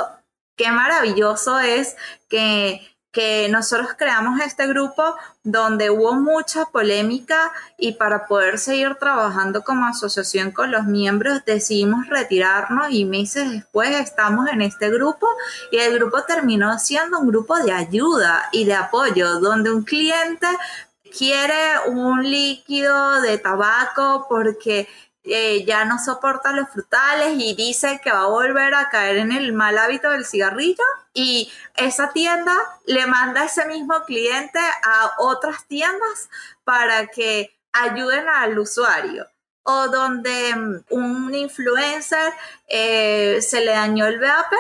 qué 0.56 0.72
maravilloso 0.72 1.60
es 1.60 1.98
que 2.30 2.82
que 3.12 3.50
nosotros 3.50 3.90
creamos 3.98 4.40
este 4.42 4.68
grupo 4.68 5.16
donde 5.44 5.90
hubo 5.90 6.14
mucha 6.14 6.66
polémica 6.66 7.52
y 7.78 7.94
para 7.94 8.28
poder 8.28 8.60
seguir 8.60 8.96
trabajando 8.96 9.64
como 9.64 9.88
asociación 9.88 10.52
con 10.52 10.72
los 10.72 10.86
miembros 10.86 11.44
decidimos 11.44 12.08
retirarnos 12.08 12.92
y 12.92 13.06
meses 13.06 13.50
después 13.50 13.90
estamos 13.90 14.48
en 14.50 14.62
este 14.62 14.92
grupo 14.92 15.28
y 15.72 15.78
el 15.78 15.96
grupo 15.96 16.24
terminó 16.24 16.78
siendo 16.78 17.20
un 17.20 17.28
grupo 17.28 17.58
de 17.58 17.72
ayuda 17.72 18.48
y 18.52 18.66
de 18.66 18.76
apoyo 18.76 19.40
donde 19.40 19.72
un 19.72 19.84
cliente 19.84 20.48
quiere 21.18 21.80
un 21.88 22.24
líquido 22.24 23.22
de 23.22 23.40
tabaco 23.40 24.28
porque 24.30 24.88
eh, 25.24 25.66
ya 25.66 25.86
no 25.86 26.00
soporta 26.00 26.52
los 26.54 26.70
frutales 26.70 27.36
y 27.38 27.54
dice 27.54 28.00
que 28.04 28.12
va 28.12 28.22
a 28.22 28.28
volver 28.28 28.74
a 28.74 28.90
caer 28.90 29.18
en 29.18 29.32
el 29.32 29.54
mal 29.54 29.78
hábito 29.78 30.10
del 30.12 30.26
cigarrillo. 30.26 30.84
Y 31.14 31.52
esa 31.76 32.12
tienda 32.12 32.56
le 32.86 33.06
manda 33.08 33.42
a 33.42 33.46
ese 33.46 33.66
mismo 33.66 34.04
cliente 34.06 34.60
a 34.84 35.12
otras 35.20 35.66
tiendas 35.68 36.30
para 36.64 37.08
que 37.08 37.58
ayuden 37.74 38.28
al 38.30 38.58
usuario. 38.58 39.28
O 39.64 39.88
donde 39.90 40.56
mm, 40.56 40.84
un 40.90 41.36
influencer 41.36 42.34
eh, 42.68 43.40
se 43.42 43.62
le 43.62 43.72
dañó 43.72 44.06
el 44.08 44.20
vapor 44.20 44.60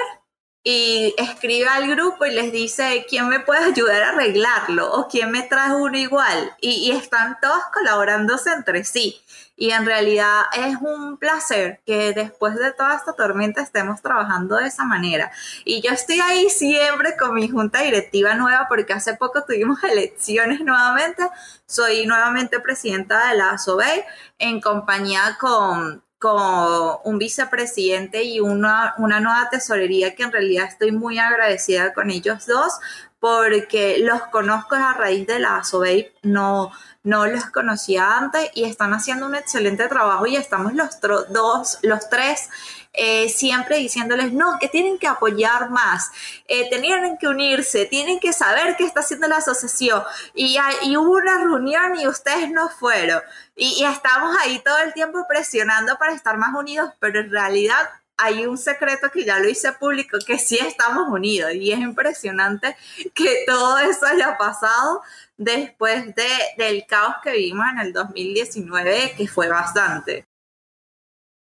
y 0.64 1.16
escribe 1.18 1.70
al 1.70 1.88
grupo 1.90 2.26
y 2.26 2.32
les 2.32 2.52
dice 2.52 3.06
quién 3.10 3.30
me 3.30 3.40
puede 3.40 3.66
ayudar 3.66 4.04
a 4.04 4.10
arreglarlo 4.10 4.92
o 4.92 5.08
quién 5.08 5.32
me 5.32 5.44
trae 5.44 5.74
uno 5.74 5.98
igual. 5.98 6.54
Y, 6.60 6.92
están 6.92 7.38
todos 7.42 7.62
colaborándose 7.74 8.52
entre 8.52 8.84
sí. 8.84 9.22
Y 9.56 9.72
en 9.72 9.86
realidad 9.86 10.44
es 10.54 10.76
un 10.82 11.18
placer 11.18 11.82
que 11.86 12.14
después 12.14 12.56
de 12.56 12.72
toda 12.74 12.96
esta 12.96 13.14
tormenta 13.14 13.62
estemos 13.62 14.02
trabajando 14.02 14.58
de 14.58 14.68
esa 14.68 14.84
manera. 14.86 15.32
Y 15.66 15.82
yo 15.82 15.92
estoy 15.92 16.20
ahí 16.20 16.50
siempre 16.50 17.16
con 17.18 17.34
mi 17.34 17.50
junta 17.50 17.82
directiva 17.82 18.36
nueva 18.36 18.68
porque 18.70 18.94
hace 18.94 19.16
poco 19.16 19.44
tuvimos 19.46 19.84
elecciones 19.84 20.62
nuevamente. 20.62 21.24
Soy 21.66 22.06
nuevamente 22.06 22.60
presidenta 22.60 23.30
de 23.30 23.38
la 23.38 23.52
ASOBEI 23.52 24.04
en 24.40 24.62
compañía 24.62 25.38
con 25.40 26.04
con 26.20 26.98
un 27.06 27.18
vicepresidente 27.18 28.24
y 28.24 28.42
una, 28.42 28.94
una 28.98 29.22
nueva 29.22 29.50
tesorería 29.50 30.16
que 30.16 30.24
en 30.24 30.34
realidad 30.34 30.68
estoy 30.68 30.92
muy 30.92 31.18
agradecida 31.18 31.94
con 31.94 32.12
ellos 32.12 32.46
dos 32.46 32.74
porque 33.20 33.98
los 34.00 34.24
conozco 34.24 34.76
a 34.76 34.94
raíz 34.94 35.28
de 35.28 35.40
la 35.40 35.58
ASOBEI, 35.58 36.12
no, 36.24 36.72
no 37.04 37.26
los 37.26 37.46
conocía 37.46 38.18
antes 38.18 38.50
y 38.54 38.66
están 38.66 38.94
haciendo 38.94 39.26
un 39.26 39.36
excelente 39.36 39.88
trabajo 39.88 40.26
y 40.26 40.36
estamos 40.36 40.74
los 40.74 41.00
dos, 41.30 41.80
los 41.82 42.10
tres 42.10 42.50
eh, 42.94 43.30
siempre 43.30 43.78
diciéndoles, 43.78 44.34
no, 44.34 44.58
que 44.60 44.68
tienen 44.68 44.98
que 44.98 45.08
apoyar 45.08 45.70
más, 45.70 46.12
eh, 46.48 46.70
tienen 46.70 47.18
que 47.18 47.28
unirse, 47.28 47.86
tienen 47.86 48.20
que 48.20 48.34
saber 48.34 48.76
qué 48.78 48.86
está 48.86 49.02
haciendo 49.02 49.28
la 49.28 49.38
asociación. 49.38 50.04
Y, 50.34 50.58
hubo 50.98 51.12
una 51.12 51.38
reunión 51.38 51.96
y 52.00 52.08
ustedes 52.08 52.50
no 52.50 52.70
fueron. 52.70 53.22
Y, 53.56 53.84
estamos 53.86 54.36
ahí 54.42 54.60
todo 54.66 54.80
el 54.80 54.94
tiempo 54.94 55.26
presionando 55.28 55.98
para 55.98 56.14
estar 56.14 56.38
más 56.38 56.54
unidos, 56.56 56.92
pero 57.00 57.20
en 57.20 57.32
realidad 57.32 57.90
hay 58.18 58.46
un 58.46 58.58
secreto 58.58 59.10
que 59.12 59.24
ya 59.24 59.40
lo 59.40 59.48
hice 59.48 59.72
público, 59.74 60.18
que 60.26 60.38
sí 60.40 60.58
estamos 60.60 61.08
unidos 61.08 61.54
y 61.54 61.72
es 61.72 61.80
impresionante 61.80 62.76
que 63.14 63.44
todo 63.48 63.78
eso 63.80 64.06
haya 64.06 64.38
pasado 64.38 65.02
después 65.38 66.14
de, 66.16 66.28
del 66.58 66.86
caos 66.86 67.16
que 67.24 67.32
vivimos 67.32 67.66
en 67.72 67.80
el 67.80 67.94
2019, 67.94 69.14
que 69.16 69.28
fue 69.28 69.48
bastante. 69.48 70.29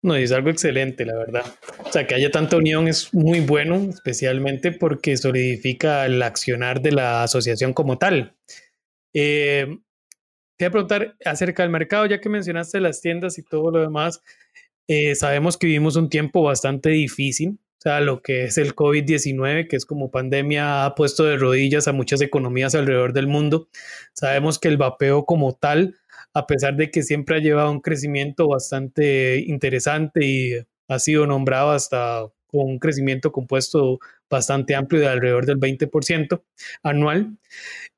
No, 0.03 0.15
es 0.15 0.33
algo 0.33 0.49
excelente, 0.49 1.05
la 1.05 1.15
verdad. 1.15 1.45
O 1.85 1.91
sea, 1.91 2.05
que 2.05 2.13
haya 2.13 2.29
tanta 2.29 2.57
unión 2.57 2.89
es 2.89 3.13
muy 3.13 3.39
bueno, 3.39 3.87
especialmente 3.89 4.73
porque 4.73 5.15
solidifica 5.15 6.05
el 6.05 6.21
accionar 6.21 6.81
de 6.81 6.91
la 6.91 7.23
asociación 7.23 7.73
como 7.73 7.97
tal. 7.97 8.35
Eh, 9.13 9.79
quería 10.57 10.71
preguntar 10.71 11.15
acerca 11.23 11.63
del 11.63 11.71
mercado, 11.71 12.05
ya 12.05 12.19
que 12.19 12.27
mencionaste 12.27 12.81
las 12.81 12.99
tiendas 12.99 13.37
y 13.37 13.43
todo 13.43 13.71
lo 13.71 13.79
demás. 13.79 14.21
Eh, 14.89 15.15
sabemos 15.15 15.57
que 15.57 15.67
vivimos 15.67 15.95
un 15.95 16.09
tiempo 16.09 16.43
bastante 16.43 16.89
difícil, 16.89 17.51
o 17.51 17.81
sea, 17.83 18.01
lo 18.01 18.21
que 18.21 18.43
es 18.43 18.57
el 18.57 18.75
COVID-19, 18.75 19.69
que 19.69 19.77
es 19.77 19.85
como 19.85 20.11
pandemia, 20.11 20.83
ha 20.83 20.95
puesto 20.95 21.23
de 21.23 21.37
rodillas 21.37 21.87
a 21.87 21.93
muchas 21.93 22.21
economías 22.21 22.75
alrededor 22.75 23.13
del 23.13 23.27
mundo. 23.27 23.69
Sabemos 24.11 24.59
que 24.59 24.67
el 24.67 24.75
vapeo 24.75 25.25
como 25.25 25.53
tal, 25.53 25.95
a 26.33 26.47
pesar 26.47 26.75
de 26.75 26.91
que 26.91 27.03
siempre 27.03 27.37
ha 27.37 27.39
llevado 27.39 27.71
un 27.71 27.81
crecimiento 27.81 28.47
bastante 28.47 29.39
interesante 29.39 30.25
y 30.25 30.53
ha 30.87 30.99
sido 30.99 31.27
nombrado 31.27 31.71
hasta 31.71 32.27
con 32.47 32.69
un 32.69 32.79
crecimiento 32.79 33.31
compuesto 33.31 33.99
bastante 34.29 34.75
amplio 34.75 35.01
de 35.01 35.07
alrededor 35.07 35.45
del 35.45 35.59
20% 35.59 36.43
anual. 36.83 37.37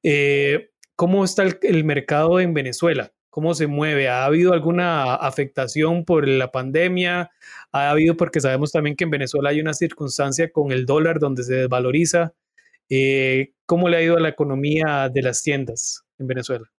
Eh, 0.03 0.71
¿Cómo 0.95 1.25
está 1.25 1.43
el 1.43 1.83
mercado 1.83 2.39
en 2.39 2.53
Venezuela? 2.53 3.11
cómo 3.35 3.53
se 3.53 3.67
mueve. 3.67 4.07
¿Ha 4.07 4.23
habido 4.23 4.53
alguna 4.53 5.15
afectación 5.15 6.05
por 6.05 6.25
la 6.25 6.53
pandemia? 6.53 7.31
¿Ha 7.73 7.89
habido 7.89 8.15
porque 8.15 8.39
sabemos 8.39 8.71
también 8.71 8.95
que 8.95 9.03
en 9.03 9.09
Venezuela 9.09 9.49
hay 9.49 9.59
una 9.59 9.73
circunstancia 9.73 10.49
con 10.53 10.71
el 10.71 10.85
dólar 10.85 11.19
donde 11.19 11.43
se 11.43 11.55
desvaloriza? 11.55 12.33
Eh, 12.89 13.51
¿Cómo 13.65 13.89
le 13.89 13.97
ha 13.97 14.03
ido 14.03 14.15
a 14.15 14.21
la 14.21 14.29
economía 14.29 15.09
de 15.09 15.21
las 15.21 15.43
tiendas 15.43 16.05
en 16.17 16.27
Venezuela? 16.27 16.71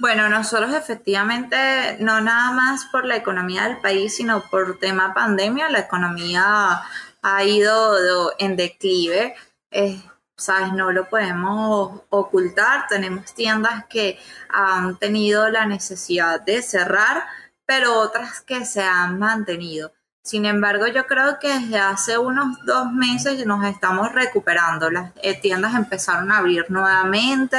Bueno, 0.00 0.28
nosotros 0.28 0.72
efectivamente, 0.74 1.96
no 2.00 2.20
nada 2.20 2.52
más 2.52 2.86
por 2.86 3.04
la 3.04 3.16
economía 3.16 3.64
del 3.64 3.78
país, 3.78 4.16
sino 4.16 4.42
por 4.48 4.78
tema 4.78 5.12
pandemia, 5.12 5.68
la 5.68 5.80
economía 5.80 6.82
ha 7.22 7.44
ido 7.44 8.32
en 8.38 8.56
declive. 8.56 9.34
Eh, 9.70 10.00
¿sabes? 10.38 10.72
No 10.72 10.92
lo 10.92 11.08
podemos 11.08 12.02
ocultar. 12.08 12.86
Tenemos 12.88 13.34
tiendas 13.34 13.84
que 13.86 14.18
han 14.48 14.96
tenido 14.98 15.50
la 15.50 15.66
necesidad 15.66 16.40
de 16.40 16.62
cerrar, 16.62 17.24
pero 17.66 18.00
otras 18.00 18.40
que 18.40 18.64
se 18.64 18.82
han 18.82 19.18
mantenido. 19.18 19.92
Sin 20.28 20.44
embargo, 20.44 20.86
yo 20.86 21.06
creo 21.06 21.38
que 21.38 21.48
desde 21.48 21.78
hace 21.78 22.18
unos 22.18 22.62
dos 22.66 22.92
meses 22.92 23.46
nos 23.46 23.64
estamos 23.64 24.12
recuperando. 24.12 24.90
Las 24.90 25.10
eh, 25.22 25.40
tiendas 25.40 25.74
empezaron 25.74 26.30
a 26.30 26.36
abrir 26.36 26.66
nuevamente, 26.68 27.56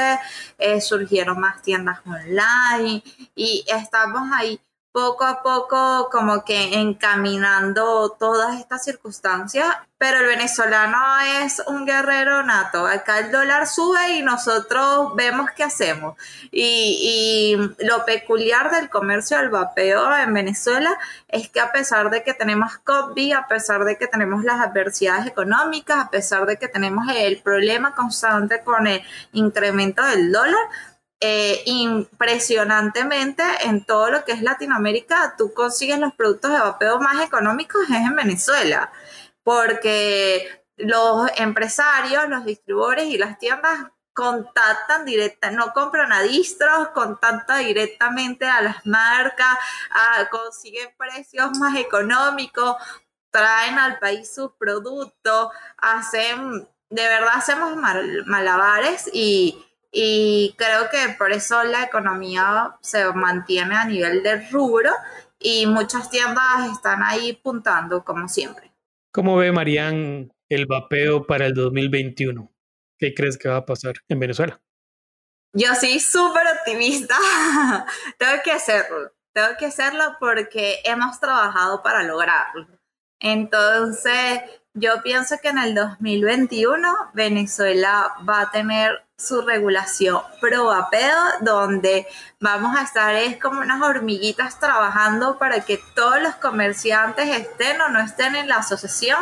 eh, 0.56 0.80
surgieron 0.80 1.40
más 1.40 1.62
tiendas 1.62 1.98
online 2.06 3.02
y 3.34 3.64
estamos 3.66 4.30
ahí 4.32 4.60
poco 4.92 5.24
a 5.24 5.42
poco 5.42 6.08
como 6.10 6.44
que 6.44 6.74
encaminando 6.74 8.16
todas 8.18 8.58
estas 8.58 8.84
circunstancias, 8.84 9.66
pero 9.98 10.18
el 10.18 10.26
venezolano 10.26 10.98
es 11.44 11.62
un 11.66 11.84
guerrero 11.84 12.42
nato. 12.42 12.86
Acá 12.86 13.18
el 13.18 13.30
dólar 13.30 13.66
sube 13.66 14.16
y 14.16 14.22
nosotros 14.22 15.14
vemos 15.14 15.50
qué 15.54 15.62
hacemos. 15.62 16.16
Y, 16.50 17.56
lo 17.80 18.04
peculiar 18.04 18.70
del 18.70 18.88
comercio 18.88 19.36
del 19.36 19.50
vapeo 19.50 20.16
en 20.16 20.32
Venezuela 20.32 20.98
es 21.28 21.48
que 21.50 21.60
a 21.60 21.70
pesar 21.70 22.10
de 22.10 22.22
que 22.22 22.34
tenemos 22.34 22.78
COVID, 22.78 23.32
a 23.34 23.46
pesar 23.46 23.84
de 23.84 23.96
que 23.98 24.06
tenemos 24.06 24.42
las 24.42 24.60
adversidades 24.60 25.26
económicas, 25.26 26.06
a 26.06 26.10
pesar 26.10 26.46
de 26.46 26.56
que 26.56 26.68
tenemos 26.68 27.06
el 27.14 27.38
problema 27.42 27.94
constante 27.94 28.62
con 28.62 28.86
el 28.86 29.02
incremento 29.32 30.02
del 30.04 30.32
dólar, 30.32 30.64
eh, 31.22 31.62
impresionantemente 31.66 33.42
en 33.64 33.84
todo 33.84 34.10
lo 34.10 34.24
que 34.24 34.32
es 34.32 34.40
Latinoamérica, 34.40 35.34
tú 35.36 35.52
consigues 35.52 35.98
los 35.98 36.14
productos 36.14 36.50
de 36.50 36.58
vapeo 36.58 36.98
más 36.98 37.22
económicos 37.22 37.82
es 37.90 37.96
en 37.96 38.16
Venezuela, 38.16 38.90
porque 39.42 40.64
los 40.78 41.30
empresarios, 41.36 42.26
los 42.28 42.46
distribuidores 42.46 43.04
y 43.04 43.18
las 43.18 43.38
tiendas 43.38 43.90
contactan 44.14 45.04
directa, 45.04 45.50
no 45.50 45.74
compran 45.74 46.10
a 46.10 46.22
distros, 46.22 46.88
contactan 46.94 47.66
directamente 47.66 48.46
a 48.46 48.62
las 48.62 48.86
marcas, 48.86 49.58
consiguen 50.30 50.88
precios 50.96 51.58
más 51.58 51.76
económicos, 51.76 52.76
traen 53.30 53.78
al 53.78 53.98
país 53.98 54.32
sus 54.34 54.52
productos, 54.52 55.48
hacen, 55.76 56.66
de 56.88 57.02
verdad 57.08 57.34
hacemos 57.34 57.76
malabares 57.76 59.10
y, 59.12 59.66
y 59.92 60.54
creo 60.56 60.88
que 60.90 61.14
por 61.18 61.32
eso 61.32 61.62
la 61.64 61.84
economía 61.84 62.76
se 62.80 63.12
mantiene 63.12 63.76
a 63.76 63.84
nivel 63.84 64.22
de 64.22 64.48
rubro 64.48 64.90
y 65.38 65.66
muchas 65.66 66.10
tiendas 66.10 66.70
están 66.72 67.02
ahí 67.02 67.32
puntando 67.32 68.04
como 68.04 68.28
siempre. 68.28 68.72
¿Cómo 69.12 69.36
ve 69.36 69.50
Marían 69.50 70.32
el 70.48 70.66
vapeo 70.66 71.26
para 71.26 71.46
el 71.46 71.54
2021? 71.54 72.52
¿Qué 72.98 73.14
crees 73.14 73.36
que 73.36 73.48
va 73.48 73.56
a 73.56 73.66
pasar 73.66 73.94
en 74.08 74.20
Venezuela? 74.20 74.60
Yo 75.52 75.74
soy 75.74 75.98
súper 75.98 76.44
optimista. 76.58 77.16
tengo 78.18 78.42
que 78.44 78.52
hacerlo. 78.52 79.12
Tengo 79.32 79.48
que 79.58 79.66
hacerlo 79.66 80.16
porque 80.20 80.80
hemos 80.84 81.18
trabajado 81.18 81.82
para 81.82 82.02
lograrlo. 82.04 82.68
Entonces, 83.18 84.40
yo 84.74 85.02
pienso 85.02 85.36
que 85.42 85.48
en 85.48 85.58
el 85.58 85.74
2021 85.74 87.10
Venezuela 87.14 88.14
va 88.28 88.42
a 88.42 88.50
tener 88.50 89.04
su 89.20 89.42
regulación 89.42 90.22
pro 90.40 90.66
vapeo, 90.66 91.18
donde 91.40 92.06
vamos 92.40 92.76
a 92.76 92.82
estar 92.82 93.14
es 93.14 93.38
como 93.38 93.60
unas 93.60 93.82
hormiguitas 93.82 94.58
trabajando 94.58 95.38
para 95.38 95.60
que 95.60 95.80
todos 95.94 96.22
los 96.22 96.34
comerciantes 96.36 97.28
estén 97.28 97.80
o 97.80 97.88
no 97.90 98.00
estén 98.00 98.34
en 98.34 98.48
la 98.48 98.56
asociación, 98.56 99.18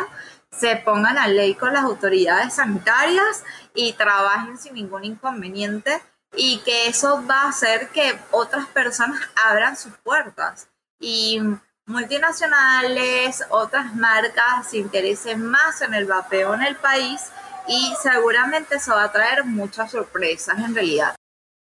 se 0.51 0.77
pongan 0.77 1.17
a 1.17 1.27
ley 1.27 1.53
con 1.55 1.73
las 1.73 1.83
autoridades 1.83 2.55
sanitarias 2.55 3.43
y 3.73 3.93
trabajen 3.93 4.57
sin 4.57 4.73
ningún 4.75 5.03
inconveniente 5.03 6.01
y 6.35 6.59
que 6.59 6.87
eso 6.87 7.23
va 7.29 7.43
a 7.43 7.49
hacer 7.49 7.89
que 7.89 8.17
otras 8.31 8.67
personas 8.67 9.19
abran 9.47 9.75
sus 9.75 9.93
puertas. 9.97 10.69
Y 10.99 11.41
multinacionales, 11.85 13.43
otras 13.49 13.95
marcas 13.95 14.69
se 14.69 14.77
interesen 14.77 15.45
más 15.45 15.81
en 15.81 15.93
el 15.93 16.05
vapeo 16.05 16.53
en 16.53 16.63
el 16.63 16.75
país 16.75 17.31
y 17.69 17.93
seguramente 18.01 18.75
eso 18.75 18.93
va 18.93 19.05
a 19.05 19.11
traer 19.11 19.45
muchas 19.45 19.91
sorpresas 19.91 20.57
en 20.59 20.73
realidad. 20.73 21.15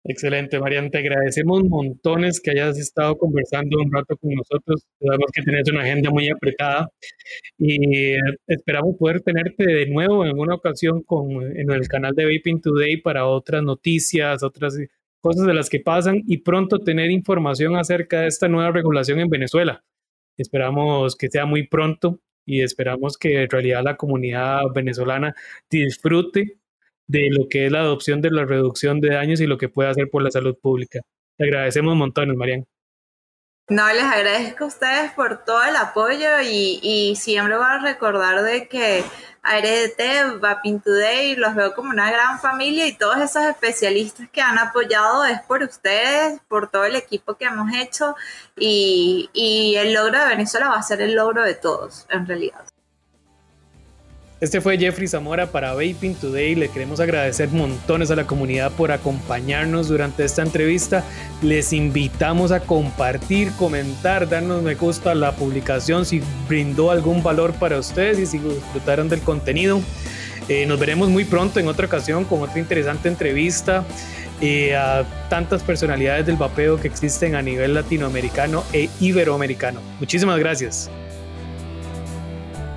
Excelente, 0.04 0.58
Marian. 0.58 0.90
Te 0.90 0.98
agradecemos 0.98 1.64
montones 1.64 2.40
que 2.40 2.52
hayas 2.52 2.78
estado 2.78 3.16
conversando 3.18 3.78
un 3.78 3.92
rato 3.92 4.16
con 4.16 4.30
nosotros. 4.32 4.86
Sabemos 4.98 5.26
que 5.34 5.42
tienes 5.42 5.68
una 5.70 5.82
agenda 5.82 6.10
muy 6.10 6.30
apretada 6.30 6.88
y 7.58 8.14
esperamos 8.46 8.96
poder 8.96 9.20
tenerte 9.20 9.66
de 9.66 9.86
nuevo 9.86 10.24
en 10.24 10.38
una 10.38 10.54
ocasión 10.54 11.02
con, 11.02 11.42
en 11.54 11.70
el 11.70 11.86
canal 11.88 12.14
de 12.14 12.24
Vaping 12.24 12.60
Today 12.62 13.02
para 13.02 13.26
otras 13.26 13.62
noticias, 13.62 14.42
otras 14.42 14.78
cosas 15.20 15.46
de 15.46 15.52
las 15.54 15.68
que 15.68 15.80
pasan 15.80 16.22
y 16.26 16.38
pronto 16.38 16.78
tener 16.78 17.10
información 17.10 17.76
acerca 17.76 18.20
de 18.20 18.28
esta 18.28 18.48
nueva 18.48 18.70
regulación 18.70 19.18
en 19.18 19.28
Venezuela. 19.28 19.84
Esperamos 20.38 21.16
que 21.16 21.28
sea 21.28 21.44
muy 21.44 21.66
pronto 21.66 22.20
y 22.48 22.62
esperamos 22.62 23.18
que 23.18 23.42
en 23.42 23.50
realidad 23.50 23.82
la 23.84 23.96
comunidad 23.96 24.62
venezolana 24.74 25.34
disfrute 25.70 26.58
de 27.06 27.28
lo 27.30 27.46
que 27.48 27.66
es 27.66 27.72
la 27.72 27.80
adopción 27.80 28.22
de 28.22 28.30
la 28.30 28.46
reducción 28.46 29.00
de 29.00 29.10
daños 29.10 29.40
y 29.42 29.46
lo 29.46 29.58
que 29.58 29.68
puede 29.68 29.90
hacer 29.90 30.08
por 30.10 30.22
la 30.22 30.30
salud 30.30 30.56
pública. 30.60 31.00
Te 31.36 31.44
agradecemos 31.44 31.94
montones, 31.94 32.36
Marian. 32.36 32.66
No, 33.68 33.86
les 33.92 34.02
agradezco 34.02 34.64
a 34.64 34.68
ustedes 34.68 35.10
por 35.12 35.44
todo 35.44 35.62
el 35.62 35.76
apoyo 35.76 36.40
y, 36.42 36.80
y 36.82 37.16
siempre 37.16 37.54
voy 37.54 37.66
a 37.68 37.80
recordar 37.80 38.42
de 38.42 38.66
que 38.66 39.04
ARDT, 39.42 40.40
Vaping 40.40 40.80
Today, 40.80 41.36
los 41.36 41.54
veo 41.54 41.74
como 41.74 41.90
una 41.90 42.10
gran 42.10 42.38
familia 42.40 42.86
y 42.86 42.96
todos 42.96 43.18
esos 43.18 43.44
especialistas 43.44 44.28
que 44.30 44.40
han 44.40 44.58
apoyado 44.58 45.24
es 45.24 45.40
por 45.42 45.62
ustedes, 45.62 46.40
por 46.48 46.70
todo 46.70 46.84
el 46.84 46.96
equipo 46.96 47.34
que 47.34 47.46
hemos 47.46 47.72
hecho 47.74 48.14
y, 48.56 49.30
y 49.32 49.76
el 49.76 49.92
logro 49.94 50.18
de 50.18 50.26
Venezuela 50.26 50.68
va 50.68 50.76
a 50.76 50.82
ser 50.82 51.00
el 51.00 51.14
logro 51.14 51.42
de 51.42 51.54
todos, 51.54 52.06
en 52.10 52.26
realidad. 52.26 52.64
Este 54.40 54.60
fue 54.60 54.78
Jeffrey 54.78 55.08
Zamora 55.08 55.48
para 55.48 55.72
Vaping 55.72 56.14
Today. 56.14 56.54
Le 56.54 56.68
queremos 56.68 57.00
agradecer 57.00 57.48
montones 57.48 58.12
a 58.12 58.16
la 58.16 58.24
comunidad 58.24 58.70
por 58.70 58.92
acompañarnos 58.92 59.88
durante 59.88 60.24
esta 60.24 60.42
entrevista. 60.42 61.02
Les 61.42 61.72
invitamos 61.72 62.52
a 62.52 62.60
compartir, 62.60 63.50
comentar, 63.58 64.28
darnos 64.28 64.62
me 64.62 64.76
gusta 64.76 65.10
a 65.10 65.14
la 65.16 65.32
publicación 65.32 66.06
si 66.06 66.22
brindó 66.48 66.92
algún 66.92 67.20
valor 67.20 67.52
para 67.54 67.78
ustedes 67.78 68.20
y 68.20 68.26
si 68.26 68.38
disfrutaron 68.38 69.08
del 69.08 69.22
contenido. 69.22 69.80
Eh, 70.48 70.66
nos 70.66 70.78
veremos 70.78 71.08
muy 71.08 71.24
pronto 71.24 71.58
en 71.58 71.66
otra 71.66 71.86
ocasión 71.86 72.24
con 72.24 72.40
otra 72.40 72.60
interesante 72.60 73.08
entrevista 73.08 73.84
eh, 74.40 74.76
a 74.76 75.04
tantas 75.28 75.64
personalidades 75.64 76.26
del 76.26 76.36
vapeo 76.36 76.80
que 76.80 76.86
existen 76.86 77.34
a 77.34 77.42
nivel 77.42 77.74
latinoamericano 77.74 78.62
e 78.72 78.88
iberoamericano. 79.00 79.80
Muchísimas 79.98 80.38
gracias. 80.38 80.88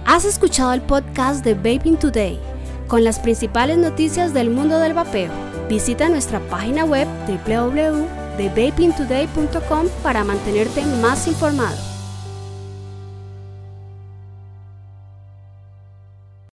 Has 0.05 0.25
escuchado 0.25 0.73
el 0.73 0.81
podcast 0.81 1.45
de 1.45 1.53
Vaping 1.53 1.97
Today 1.97 2.39
con 2.87 3.03
las 3.03 3.19
principales 3.19 3.77
noticias 3.77 4.33
del 4.33 4.49
mundo 4.49 4.79
del 4.79 4.93
vapeo. 4.93 5.31
Visita 5.69 6.09
nuestra 6.09 6.39
página 6.49 6.85
web 6.85 7.07
www.vapingtoday.com 7.47 9.87
para 10.03 10.23
mantenerte 10.23 10.83
más 11.01 11.27
informado. 11.27 11.90